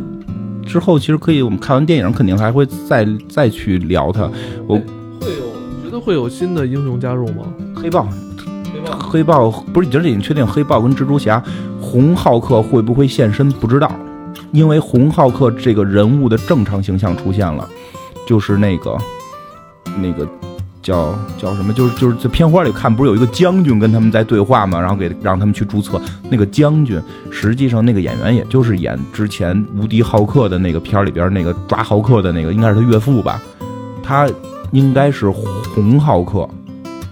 [0.65, 4.27] 之后其实可以，我们看完电影肯定还会再再去聊它。
[4.65, 4.81] 我
[6.07, 7.43] 会有新的英雄加入吗？
[7.75, 8.07] 黑豹。
[8.97, 11.43] 黑豹不是，已经已经确定黑豹跟蜘蛛侠、
[11.81, 13.51] 红浩克会不会现身？
[13.51, 13.91] 不知道，
[14.53, 17.67] 因为红浩克这个人物的正常形象出现了，
[18.25, 18.97] 就是那个
[19.97, 20.25] 那个
[20.81, 21.73] 叫叫什么？
[21.73, 24.79] 就是就是在片花里看，不是有一个将军跟他们在对话吗？
[24.79, 25.99] 然后给让他们去注册
[26.29, 33.41] 那个将军，实际上那个演员也就是演之前无敌浩克的那个片里边那个抓浩克的那个，应该是他岳父吧？
[34.01, 34.25] 他
[34.71, 36.47] 应该是红浩克。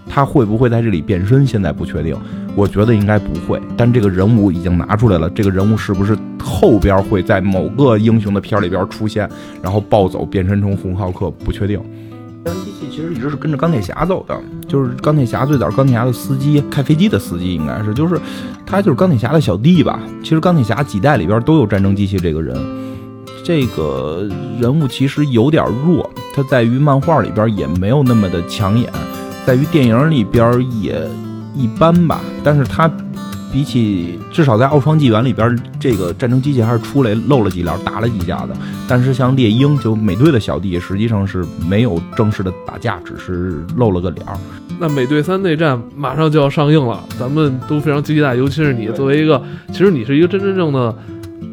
[0.08, 1.46] 他会不会在这里变身？
[1.46, 2.16] 现在不确定，
[2.56, 3.62] 我觉得应该不会。
[3.76, 9.30] 但这个人物已经拿出来了，这个人物是不是后边会在某个英雄的片里边出现，
[9.62, 11.30] 然后暴走变身成红浩克？
[11.30, 11.78] 不确定。
[12.46, 18.18] 战争机器其实一直是跟着钢铁侠走的，就是钢铁侠最早钢铁侠的司机，开飞机的司机应该是，就是
[18.66, 20.00] 他就是钢铁侠的小弟吧。
[20.24, 22.56] 其实钢铁侠几代里边都有战争机器这个人，
[23.46, 24.28] 这个
[24.60, 28.92] 人物其实有点弱，他在于漫画里边也没有那么的抢眼。
[29.46, 31.00] 在于电影里边也
[31.54, 32.92] 一般吧，但是他
[33.54, 38.58] 比起至少在《奥创纪元》里边，这个战争机器还是出来露了几脸，打了几架的。
[38.88, 44.26] 但是像猎鹰就美队的小弟，实际上是没有正式的打架，只是露了个脸。
[44.80, 50.98] 那美队三内战马上就要上映了，咱们都非常期待，尤其是你作为一个，其实你是一个真真正的。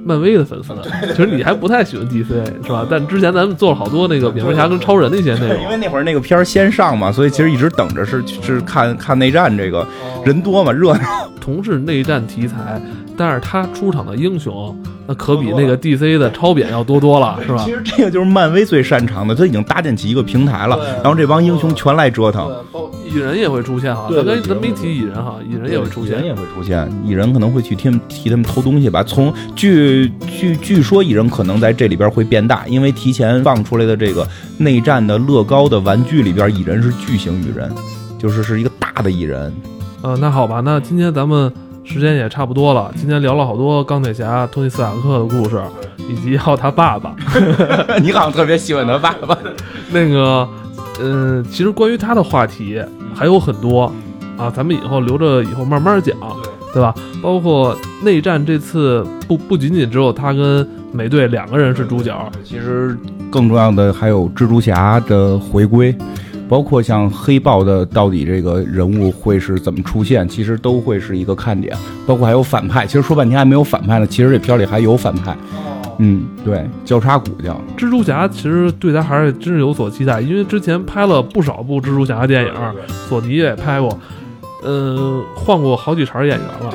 [0.05, 0.73] 漫威的粉丝，
[1.15, 2.27] 其实你还不太喜欢 DC
[2.65, 2.87] 是吧？
[2.91, 9.87] 但之前咱们做了好多那个蝙蝠侠跟超人那些内容，因为那会儿那个片儿先上嘛，所以其实一直等着是是看看内战这个
[10.25, 11.01] 人多嘛热闹。
[11.41, 12.81] 同是内战题材，
[13.23, 17.71] 但是他出场的英雄那可比那个 DC 的超扁要多多了，是吧其？
[17.71, 22.53] 实这个就是漫威最擅长的，他已经搭建起一个平台了，然后这帮英雄全来折腾。
[22.73, 26.19] 包蚁人也会出现哈，咱跟咱没提蚁人哈，蚁人也会出现。
[26.19, 29.05] 蚁人也会出现，蚁人可能会去替替他们偷东西吧。
[29.05, 34.27] 从据据据说蚁人可能在这里边会变大，因为提前放出来的这个
[34.59, 37.71] 内战的乐高的玩具里边，蚁人是巨型蚁人，
[38.19, 39.53] 就是是一个大的蚁人。
[40.03, 41.53] 呃，那好吧，那今天咱们
[41.93, 45.61] 时间也差不多了，今天聊了好多钢铁侠托尼斯塔克的故事，
[46.09, 47.15] 以及还有他爸爸。
[48.01, 49.37] 你好像特别喜欢他爸爸。
[49.93, 50.49] 那个，
[50.99, 52.83] 呃，其实关于他的话题
[53.15, 53.93] 还有很多
[54.39, 56.17] 啊，咱们以后留着以后慢慢讲，
[56.73, 56.95] 对吧？
[57.23, 62.97] 包括内战这次不不仅仅只有他跟美队两个人是主角，其实
[63.31, 65.95] 更重要的还有蜘蛛侠的回归，
[66.53, 71.75] 包括像黑豹的到底这个人物会是怎么出现，其实都会是一个看点。
[72.07, 75.35] 包括还有反派，其实说半天还没有反派呢，其实这片里还有反派。
[75.97, 77.59] 嗯，对，交叉骨叫。
[77.75, 82.53] 蜘蛛侠其实对他还是真是有所期待，因为之前拍了不少部蜘蛛侠的电影，
[83.09, 83.99] 索尼也拍过，
[84.63, 86.71] 呃，换过好几茬演员了，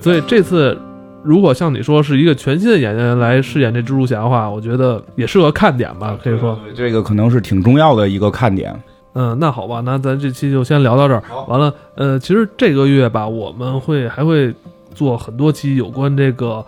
[0.00, 0.74] 所以这次
[1.22, 6.58] 如果像你说是一个全新的演员来饰演这蜘蛛侠的话，我觉得也是个看点吧，可以说。
[6.74, 8.74] 这个可能是挺重要的一个看点。
[9.20, 11.20] 嗯，那好吧，那咱这期就先聊到这儿。
[11.48, 14.54] 完了，呃，其实这个月吧，我们会还会
[14.94, 16.64] 做很多期有关这个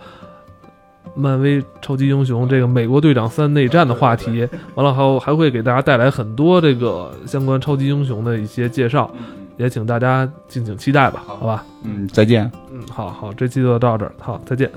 [1.15, 4.45] 漫威超级英雄这个美国队长三内战的话题。
[4.75, 9.09] 完了，还有还会给大家带来很多这个相关超级英雄的一些介绍，
[9.55, 11.63] 也请大家敬请期待吧，好吧？
[11.85, 12.51] 嗯，再见。
[12.69, 14.69] 嗯，好好，这期就到这儿，好，再见。